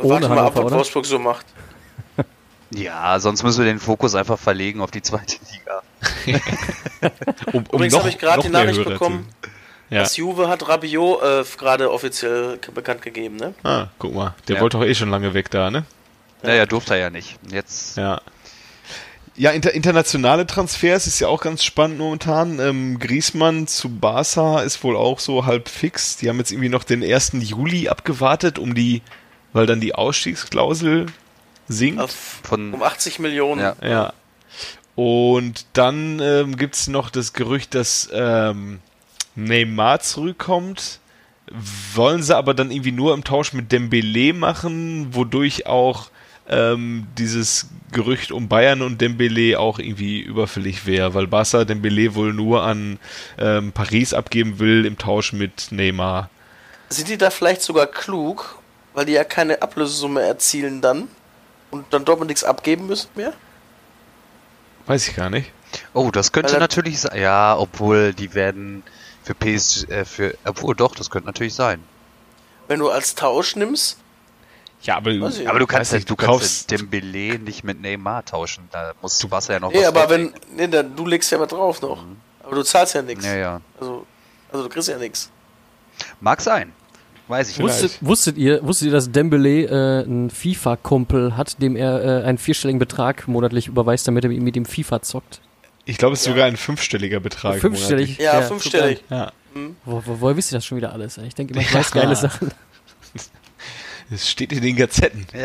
[0.00, 0.76] ohne Warte mal ab, Hannover, was oder?
[0.76, 1.46] Wolfsburg so macht.
[2.70, 6.40] Ja, sonst müssen wir den Fokus einfach verlegen auf die zweite Liga.
[7.52, 9.26] Um, um Übrigens habe ich gerade die Nachricht bekommen,
[9.88, 10.00] Ja.
[10.00, 13.54] dass Juve hat Rabiot äh, gerade offiziell bekannt gegeben, ne?
[13.62, 14.34] Ah, guck mal.
[14.48, 14.60] Der Ja.
[14.62, 15.84] wollte doch eh schon lange weg da, ne?
[16.42, 17.38] Naja, durfte er ja nicht.
[17.50, 18.20] Jetzt, Ja.
[19.38, 22.58] Ja, inter internationale Transfers ist ja auch ganz spannend momentan.
[22.58, 26.16] Ähm, Griezmann zu Barca ist wohl auch so halb fix.
[26.16, 27.34] Die haben jetzt irgendwie noch den 1.
[27.42, 29.00] Juli abgewartet, um die,
[29.52, 31.06] weil dann die Ausstiegsklausel
[31.68, 32.00] sinkt.
[32.00, 33.60] Auf, von, um 80 Millionen.
[33.60, 33.76] Ja.
[33.80, 34.12] Ja.
[34.96, 38.80] Und dann ähm, gibt's noch das Gerücht, dass ähm,
[39.36, 40.98] Neymar zurückkommt.
[41.94, 46.10] Wollen sie aber dann irgendwie nur im Tausch mit Dembele machen, wodurch auch
[46.48, 52.32] ähm, dieses Gerücht um Bayern und Dembele auch irgendwie überfällig wäre, weil Barca Dembele wohl
[52.32, 52.98] nur an
[53.38, 56.28] ähm, Paris abgeben will im Tausch mit Neymar.
[56.90, 58.58] Sind die da vielleicht sogar klug,
[58.94, 61.08] weil die ja keine Ablösesumme erzielen dann
[61.70, 63.32] und dann Dortmund nichts abgeben müssen mehr?
[64.86, 65.52] Weiß ich gar nicht.
[65.92, 67.20] oh, das könnte er- natürlich sein.
[67.20, 68.82] Ja, obwohl die werden
[69.22, 71.82] für PSG, äh, für, obwohl doch, das könnte natürlich sein.
[72.68, 73.98] Wenn du als Tausch nimmst,
[74.82, 78.64] Ja, aber, Aber du kannst, ja, nicht, du kaufst- ja Dembele nicht mit Neymar tauschen.
[78.70, 81.40] Da muss du Barca ja noch nee, was aber wenn, nee, dann, du legst ja
[81.40, 82.04] was drauf noch.
[82.44, 83.24] Aber du zahlst ja nichts.
[83.26, 83.60] Ja, ja.
[83.80, 84.06] Also,
[84.52, 85.30] also du kriegst ja nichts.
[86.20, 86.72] Mag sein.
[87.26, 87.66] Weiß ich nicht.
[87.66, 92.38] Wusstet, wusstet ihr, wusstet ihr, dass Dembele äh, einen FIFA-Kumpel hat, dem er äh, einen
[92.38, 95.40] vierstelligen Betrag monatlich überweist, damit er mit ihm FIFA zockt?
[95.84, 97.58] ich glaube, es ist sogar ein fünfstelliger Betrag.
[97.60, 98.18] Fünfstellig?
[98.18, 99.02] Ja, Ja, fünfstellig.
[99.10, 99.32] Ja.
[99.86, 101.16] Wo, wo, woher wisst ihr das schon wieder alles?
[101.18, 101.78] Ich denke immer, ich Ja.
[101.80, 102.50] weiß geile Sachen.
[104.10, 105.26] Es steht in den Gazetten.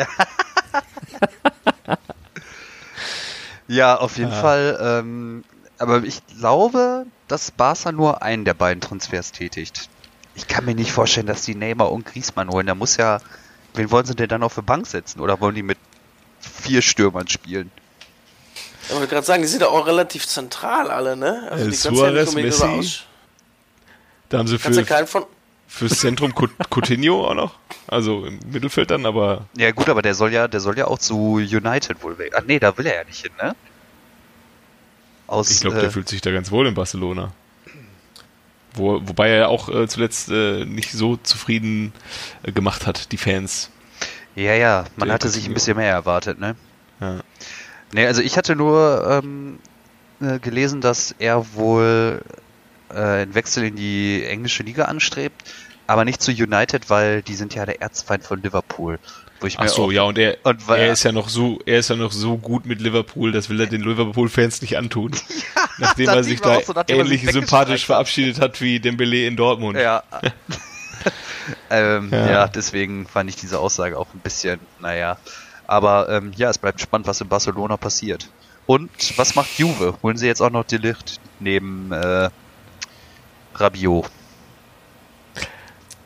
[3.66, 4.40] Ja, auf jeden Ja.
[4.40, 4.78] Fall.
[4.80, 5.44] Ähm,
[5.78, 9.88] aber ich glaube, dass Barca nur einen der beiden Transfers tätigt.
[10.34, 12.66] Ich kann mir nicht vorstellen, dass die Neymar und Griezmann holen.
[12.66, 13.20] Da muss ja.
[13.74, 15.20] Wen wollen sie denn dann auf die Bank setzen?
[15.20, 15.78] Oder wollen die mit
[16.40, 17.70] vier Stürmern spielen?
[18.88, 21.48] Ich wollte gerade sagen, die sind ja auch relativ zentral alle, ne?
[21.50, 23.00] Äh, die kannst Suarez, ja Messi,
[24.28, 25.24] Da haben sie Kannst ja für, keinen von.
[25.68, 27.58] Fürs Zentrum Cou- Coutinho auch noch.
[27.86, 30.98] Also im Mittelfeld dann, aber Ja gut, aber der soll ja, der soll ja auch
[30.98, 32.32] zu United wohl weg.
[32.36, 33.54] Ach nee, da will er ja nicht hin, ne?
[35.26, 37.32] Aus, ich glaube, äh, der fühlt sich da ganz wohl in Barcelona.
[38.74, 41.92] Wo, wobei er auch äh, zuletzt äh, nicht so zufrieden
[42.42, 43.70] äh, gemacht hat, die Fans.
[44.34, 46.56] Ja, ja, man Der hatte sich ein bisschen mehr erwartet, ne?
[47.00, 47.20] Ja.
[47.92, 49.58] Nee, also ich hatte nur ähm,
[50.20, 52.20] äh, gelesen, dass er wohl
[52.94, 55.42] äh, einen Wechsel in die englische Liga anstrebt,
[55.86, 58.98] aber nicht zu United, weil die sind ja der Erzfeind von Liverpool.
[59.40, 61.28] Wo ich Ach mir so, auch, ja, und er, Und weil- er ist ja noch
[61.28, 64.78] so, er ist ja noch so gut mit Liverpool, das will er den Liverpool-Fans nicht
[64.78, 65.10] antun.
[65.78, 69.26] Nachdem das er sich da so, nachdem er sich ähnlich sympathisch verabschiedet hat wie Dembele
[69.26, 69.76] in Dortmund.
[69.76, 70.04] Ja.
[71.70, 72.30] ähm, Ja.
[72.30, 72.48] ja.
[72.48, 75.18] deswegen fand ich diese Aussage auch ein bisschen, naja.
[75.66, 78.28] Aber ähm, ja, es bleibt spannend, was in Barcelona passiert.
[78.66, 79.94] Und was macht Juve?
[80.02, 82.30] Holen sie jetzt auch noch Delicht neben äh,
[83.54, 84.10] Rabiot?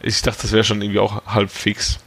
[0.01, 1.99] Ich dachte, das wäre schon irgendwie auch halb fix.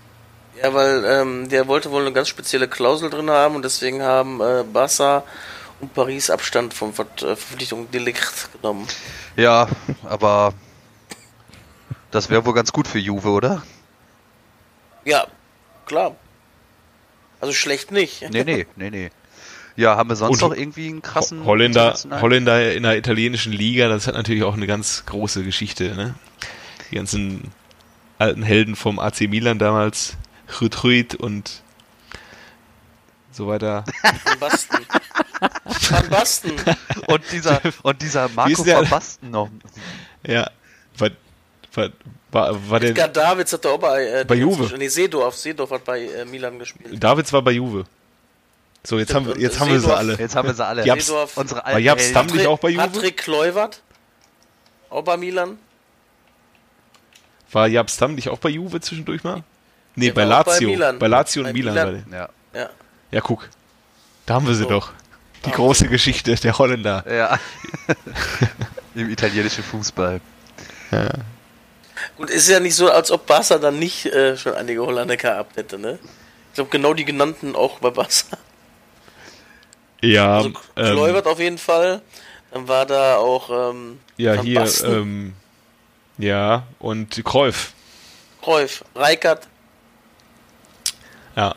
[0.62, 4.40] Ja, weil ähm, der wollte wohl eine ganz spezielle Klausel drin haben und deswegen haben
[4.42, 5.24] äh, Barca
[5.80, 8.88] und Paris Abstand von Ver äh, Verpflichtung Delikt genommen.
[9.36, 9.68] Ja,
[10.04, 10.54] aber
[12.12, 13.64] das wäre wohl ganz gut für Juve, oder?
[15.04, 15.26] Ja,
[15.86, 16.16] klar.
[17.40, 18.22] Also schlecht nicht.
[18.30, 19.10] Nee, nee, nee, nee.
[19.76, 23.54] Ja, haben wir sonst Und noch irgendwie einen krassen Ho- Holländer, Holländer in der italienischen
[23.54, 25.96] Liga, das hat natürlich auch eine ganz große Geschichte.
[25.96, 26.16] Ne?
[26.92, 27.52] Die ganzen
[28.20, 30.18] alten Helden vom AC Milan damals,
[30.60, 31.62] Rütruit und
[33.32, 33.86] so weiter.
[34.26, 34.78] Van Basten.
[35.90, 36.52] Van Basten.
[37.08, 39.50] Und dieser, und dieser Marco van Basten noch.
[40.28, 40.52] Ja,
[40.98, 41.10] war,
[41.74, 41.90] war,
[42.32, 44.78] war, war Edgar der Davids hat da auch bei, äh, Bei Juve.
[44.78, 45.36] Nee, Seedorf.
[45.38, 47.02] Seedorf hat bei äh, Milan gespielt.
[47.02, 47.86] Davids war bei Juve.
[48.84, 50.16] So, jetzt haben wir, jetzt haben wir sie alle.
[50.18, 50.86] Jetzt haben wir sie alle.
[50.86, 51.38] Jabs- Seedorf.
[51.38, 52.36] Unsere War alten Jabs Helden.
[52.36, 52.88] Nicht auch bei Juve?
[52.88, 53.82] Patrick Kluivert.
[54.90, 55.58] Auch bei Milan.
[57.52, 59.44] War Jab Stam nicht auch bei Juve zwischendurch mal?
[59.96, 60.70] Nee, Der bei auch bei Lazio.
[60.70, 61.00] Milan.
[61.00, 61.74] Bei Lazio und Bei Milan.
[61.76, 62.06] Milan.
[62.12, 62.30] Ja.
[62.60, 62.70] Ja.
[63.12, 63.50] Ja, guck.
[64.26, 64.70] Da haben wir sie So.
[64.70, 64.92] doch.
[65.46, 67.04] Die große Geschichte der Holländer.
[67.12, 67.40] Ja.
[68.96, 70.22] Im italienischen Fußball.
[72.18, 75.56] Gut, ist ja nicht so, als ob Barca dann nicht äh, schon einige Holländer gehabt
[75.58, 76.00] hätte, ne?
[76.50, 78.38] Ich glaube, genau die genannten auch bei Barca.
[80.02, 82.02] Ja, Also ähm, Kluivert auf jeden Fall.
[82.52, 85.34] Dann war da auch ähm, ja hier, Basten, ähm,
[86.18, 87.74] ja, und Kräuf.
[88.42, 89.48] Cruyff, Reikert.
[91.36, 91.56] Ja,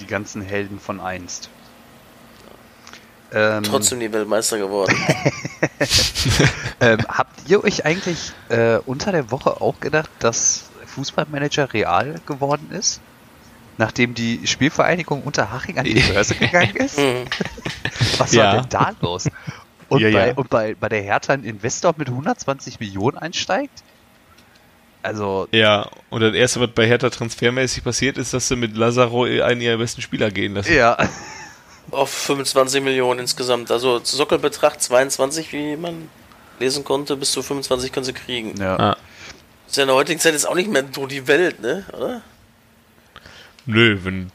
[0.00, 1.48] Die ganzen Helden von einst.
[3.32, 4.94] Ähm, Trotzdem die Weltmeister geworden.
[6.80, 12.70] ähm, habt ihr euch eigentlich äh, unter der Woche auch gedacht, dass Fußballmanager real geworden
[12.70, 13.00] ist?
[13.78, 16.98] Nachdem die Spielvereinigung Unterhaching an die Börse gegangen ist?
[16.98, 17.24] Mhm.
[18.18, 18.44] Was Ja.
[18.44, 19.28] war denn da los?
[19.88, 20.34] Und, Ja, bei, ja.
[20.34, 23.82] und bei, bei der Hertha ein Investor mit 120 Millionen einsteigt?
[25.02, 29.24] Also, Ja, und das erste, was bei Hertha transfermäßig passiert ist, dass sie mit Lazaro
[29.24, 30.74] einen ihrer besten Spieler gehen lassen.
[30.74, 30.96] ja.
[31.90, 33.70] Auf 25 Millionen insgesamt.
[33.70, 36.10] Also Sockelbetrag 22, wie man
[36.58, 38.60] lesen konnte, bis zu 25 können sie kriegen.
[38.60, 38.76] ja.
[38.78, 38.96] Ah.
[39.64, 41.84] Das ist ja in der heutigen Zeit jetzt auch nicht mehr so die Welt, ne?
[41.94, 42.22] Oder?
[43.68, 44.32] Nö, wenn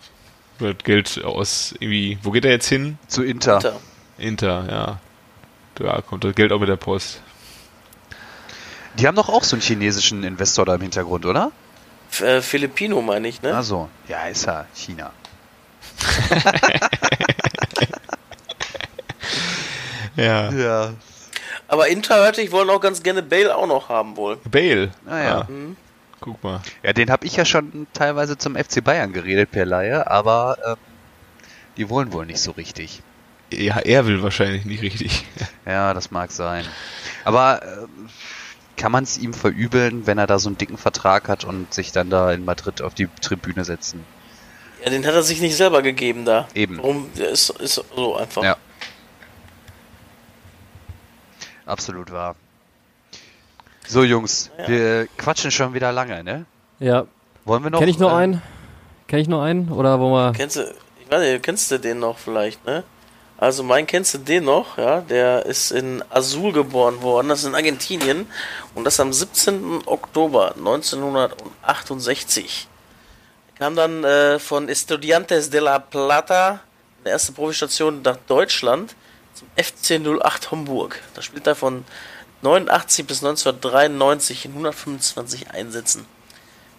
[0.59, 2.99] das Geld aus irgendwie, wo geht er jetzt hin?
[3.07, 3.55] Zu Inter.
[3.55, 3.79] Inter.
[4.17, 4.99] Inter, ja.
[5.75, 7.21] Da kommt das Geld auch mit der Post.
[8.99, 11.51] Die haben doch auch so einen chinesischen Investor da im Hintergrund, oder?
[12.11, 13.55] F äh, Filipino meine ich, ne?
[13.55, 15.11] Also, ja, ist ja China.
[20.15, 20.51] Ja.
[20.51, 20.93] Ja.
[21.67, 24.37] Aber Inter hörte ich, wollen auch ganz gerne Bale auch noch haben wohl.
[24.49, 24.91] Bale.
[25.05, 25.39] Naja.
[25.39, 25.47] Ah,
[26.23, 26.61] guck mal.
[26.83, 30.75] Ja, den habe ich ja schon teilweise zum FC Bayern geredet per Laie, aber ähm,
[31.77, 33.03] die wollen wohl nicht so richtig.
[33.51, 35.25] Ja, er will wahrscheinlich nicht richtig.
[35.65, 36.65] Ja, das mag sein.
[37.23, 38.09] Aber ähm,
[38.75, 41.93] kann man es ihm verübeln, wenn er da so einen dicken Vertrag hat und sich
[41.93, 44.03] dann da in Madrid auf die Tribüne setzen?
[44.83, 46.49] Ja, den hat er sich nicht selber gegeben da.
[46.53, 46.79] Eben.
[46.79, 47.09] Warum?
[47.17, 48.43] Der ist, ist so einfach.
[48.43, 48.57] Ja.
[51.65, 52.35] Absolut wahr.
[53.87, 54.67] So, Jungs, Ja.
[54.67, 56.45] wir quatschen schon wieder lange, ne?
[56.79, 57.05] Ja.
[57.45, 57.79] Wollen wir noch?
[57.79, 58.41] Kenn ich noch äh, einen?
[59.07, 59.69] Kenn ich noch einen?
[59.69, 60.31] Oder wollen wir.
[60.33, 60.61] Kennst du,
[61.01, 62.83] ich weiß nicht, kennst du den noch vielleicht, ne?
[63.37, 65.01] Also mein kennst du den noch, ja?
[65.01, 68.27] Der ist in Azul geboren worden, das ist in Argentinien
[68.73, 69.81] und das am 17.
[69.85, 72.67] Oktober 1968.
[73.55, 76.61] Er kam dann äh, von Estudiantes de la Plata,
[77.03, 78.95] der erste Profistation nach Deutschland,
[79.33, 81.01] zum FC 08 Homburg.
[81.13, 81.83] Da spielt er von
[82.43, 86.05] 89 bis 1993 in 125 Einsätzen.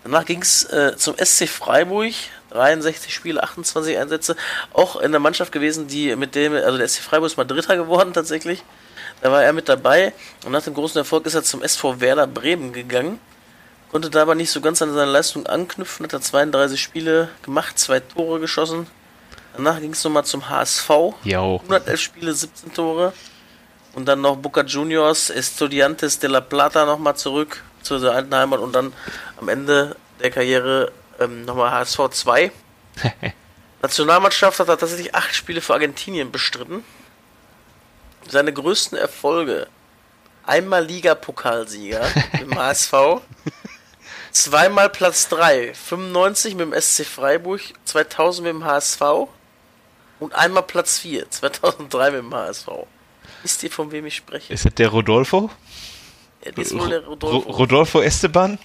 [0.04, 2.12] Danach ging es äh, zum SC Freiburg,
[2.50, 4.36] 63 Spiele, 28 Einsätze.
[4.74, 7.76] Auch in der Mannschaft gewesen, die mit dem, also der SC Freiburg ist mal Dritter
[7.76, 8.62] geworden tatsächlich.
[9.22, 10.12] Da war er mit dabei
[10.44, 13.18] und nach dem großen Erfolg ist er zum SV Werder Bremen gegangen.
[13.90, 17.78] Konnte da aber nicht so ganz an seine Leistung anknüpfen, hat er 32 Spiele gemacht,
[17.78, 18.86] zwei Tore geschossen.
[19.56, 20.90] Danach ging es nochmal zum HSV,
[21.22, 21.60] Jo.
[21.62, 23.12] 111 Spiele, 17 Tore.
[23.94, 28.60] Und dann noch Boca Juniors, Estudiantes de la Plata nochmal zurück zu der alten Heimat
[28.60, 28.92] und dann
[29.40, 30.90] am Ende der Karriere
[31.20, 32.50] ähm, nochmal HSV 2.
[33.82, 36.82] Nationalmannschaft hat er tatsächlich acht Spiele für Argentinien bestritten.
[38.28, 39.68] Seine größten Erfolge:
[40.44, 42.04] einmal Liga-Pokalsieger
[42.40, 43.20] im HSV,
[44.32, 49.02] zweimal Platz 3, 95 mit dem SC Freiburg, 2000 mit dem HSV
[50.18, 52.68] und einmal Platz 4, 2003 mit dem HSV.
[53.44, 54.52] Wisst ihr, von wem ich spreche?
[54.52, 55.50] Ist das der Rodolfo?
[56.44, 57.50] Ja, das ist wohl der Ro- Rodolfo.
[57.52, 58.58] Rodolfo Esteban?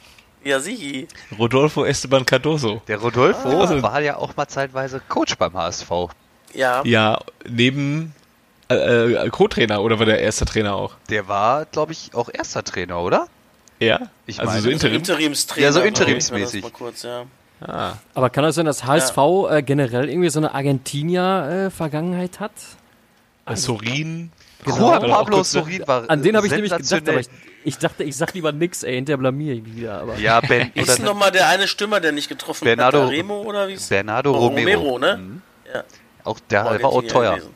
[0.44, 1.08] ja, Sigi.
[1.38, 2.82] Rodolfo Esteban Cardoso.
[2.88, 3.82] Der Rodolfo Ah.
[3.84, 5.92] war ja auch mal zeitweise Coach beim HSV.
[6.54, 6.82] Ja.
[6.86, 8.16] Ja, neben
[8.72, 8.76] äh,
[9.26, 10.94] äh, Co-Trainer oder war der erste Trainer auch?
[11.10, 13.28] Der war, glaube ich, auch erster Trainer, oder?
[13.80, 14.10] Ja?
[14.28, 14.96] Ich also meine, so Interim?
[14.96, 15.66] Interimstrainer.
[15.68, 16.64] Ja, so interimsmäßig.
[16.74, 17.26] kurz, ja.
[17.62, 17.94] Ah.
[18.14, 19.18] Aber kann das sein, dass HSV
[19.50, 22.52] äh, generell irgendwie so eine Argentinier-Vergangenheit hat?
[23.46, 24.32] Äh, Sorin.
[24.66, 24.78] Genau.
[24.78, 27.30] Juan Pablo kurz- Sorin war An den habe ich nämlich gedacht, aber ich,
[27.64, 30.02] ich dachte, ich sag lieber nix, ey, hinterher blamier ich mich wieder.
[30.02, 33.10] Aber Ja, Ben, ist nochmal der eine Stürmer, der nicht getroffen Bernardo- hat?
[33.12, 34.82] Remo oder wie Bernardo Oh, Romero.
[34.82, 35.18] Romero, ne?
[35.18, 35.42] Mhm.
[35.74, 35.84] Ja.
[36.26, 37.36] Auch der war auch teuer.
[37.36, 37.54] gewesen.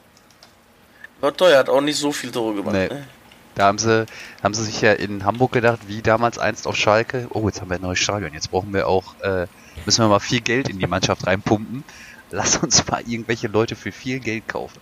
[1.19, 2.73] War teuer, hat auch nicht so viel Tore gemacht.
[2.73, 2.87] Nee.
[2.87, 3.07] Ne?
[3.55, 4.05] Da haben sie,
[4.41, 7.27] haben sie sich ja in Hamburg gedacht, wie damals einst auf Schalke.
[7.29, 8.33] Oh, jetzt haben wir ein neues Stadion.
[8.33, 9.45] Jetzt brauchen wir auch, äh,
[9.85, 11.83] müssen wir mal viel Geld in die Mannschaft reinpumpen.
[12.31, 14.79] Lass uns mal irgendwelche Leute für viel Geld kaufen.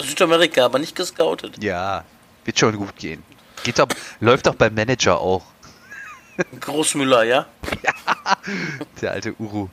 [0.00, 1.62] Südamerika, aber nicht gescoutet.
[1.62, 2.04] Ja,
[2.44, 3.22] wird schon gut gehen.
[3.64, 3.88] Geht doch,
[4.20, 5.44] läuft doch beim Manager auch,
[6.60, 7.46] Großmüller, ja.
[9.00, 9.68] der alte Uru.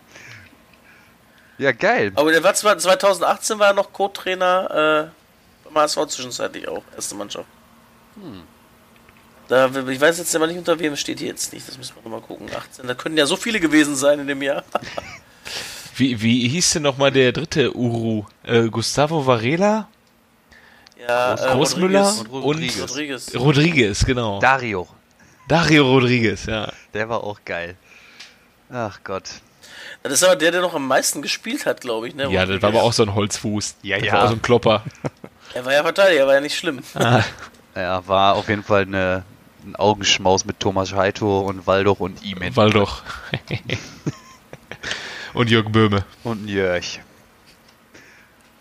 [1.57, 2.11] Ja, geil.
[2.15, 7.15] Aber der war zwar 2018 war er noch Co-Trainer äh, beim HSV zwischenzeitlich auch, erste
[7.15, 7.47] Mannschaft.
[9.47, 11.67] Da, ich weiß jetzt aber nicht, unter wem steht hier jetzt nicht.
[11.67, 12.49] Das müssen wir nochmal gucken.
[12.55, 14.63] 18, da können ja so viele gewesen sein in dem Jahr.
[15.95, 18.23] Wie, wie hieß denn nochmal der dritte Uru?
[18.43, 19.89] Äh, Gustavo Varela?
[21.07, 22.79] Ja, Groß- äh, Großmüller Rodriguez.
[22.79, 23.35] und Rodriguez.
[23.35, 24.05] Rodriguez.
[24.05, 24.39] Genau.
[24.39, 24.87] Dario,
[25.47, 26.71] Dario Rodriguez, ja.
[26.93, 27.75] der war auch geil.
[28.71, 29.29] Ach Gott.
[30.03, 32.15] Das ist aber der, der noch am meisten gespielt hat, glaube ich.
[32.15, 32.31] Ne?
[32.31, 33.75] Ja, das war aber auch so ein Holzfuß.
[33.81, 34.13] Ja, das ja.
[34.13, 34.83] War auch so ein Klopper.
[35.55, 36.79] Er war ja Verteidiger, war ja nicht schlimm.
[37.75, 39.23] Ja, war auf jeden Fall eine,
[39.65, 43.01] ein Augenschmaus mit Thomas Heito und Waldoch und ihm Weil doch.
[45.33, 46.05] und Jürgen Böhme.
[46.23, 46.99] und ein Jörg.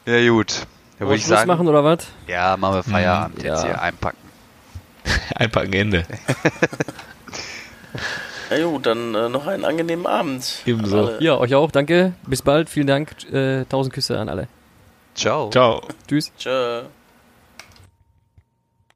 [0.07, 0.66] Ja gut.
[0.99, 2.07] Da würde ich Schluss sagen, machen oder was?
[2.26, 3.68] ja, machen wir Feierabend Mhm, jetzt ja.
[3.68, 4.18] hier einpacken.
[5.34, 6.05] Einpacken Ende.
[8.51, 10.62] Ja gut, dann äh, noch einen angenehmen Abend.
[10.64, 11.11] Ebenso.
[11.20, 11.70] Ja, euch auch.
[11.70, 12.14] Danke.
[12.26, 12.70] Bis bald.
[12.70, 13.11] Vielen Dank.
[13.30, 14.49] Äh, tausend Küsse an alle.
[15.14, 15.51] Ciao.
[15.51, 15.82] Ciao.
[16.07, 16.32] Tschüss.
[16.38, 16.84] Tschö.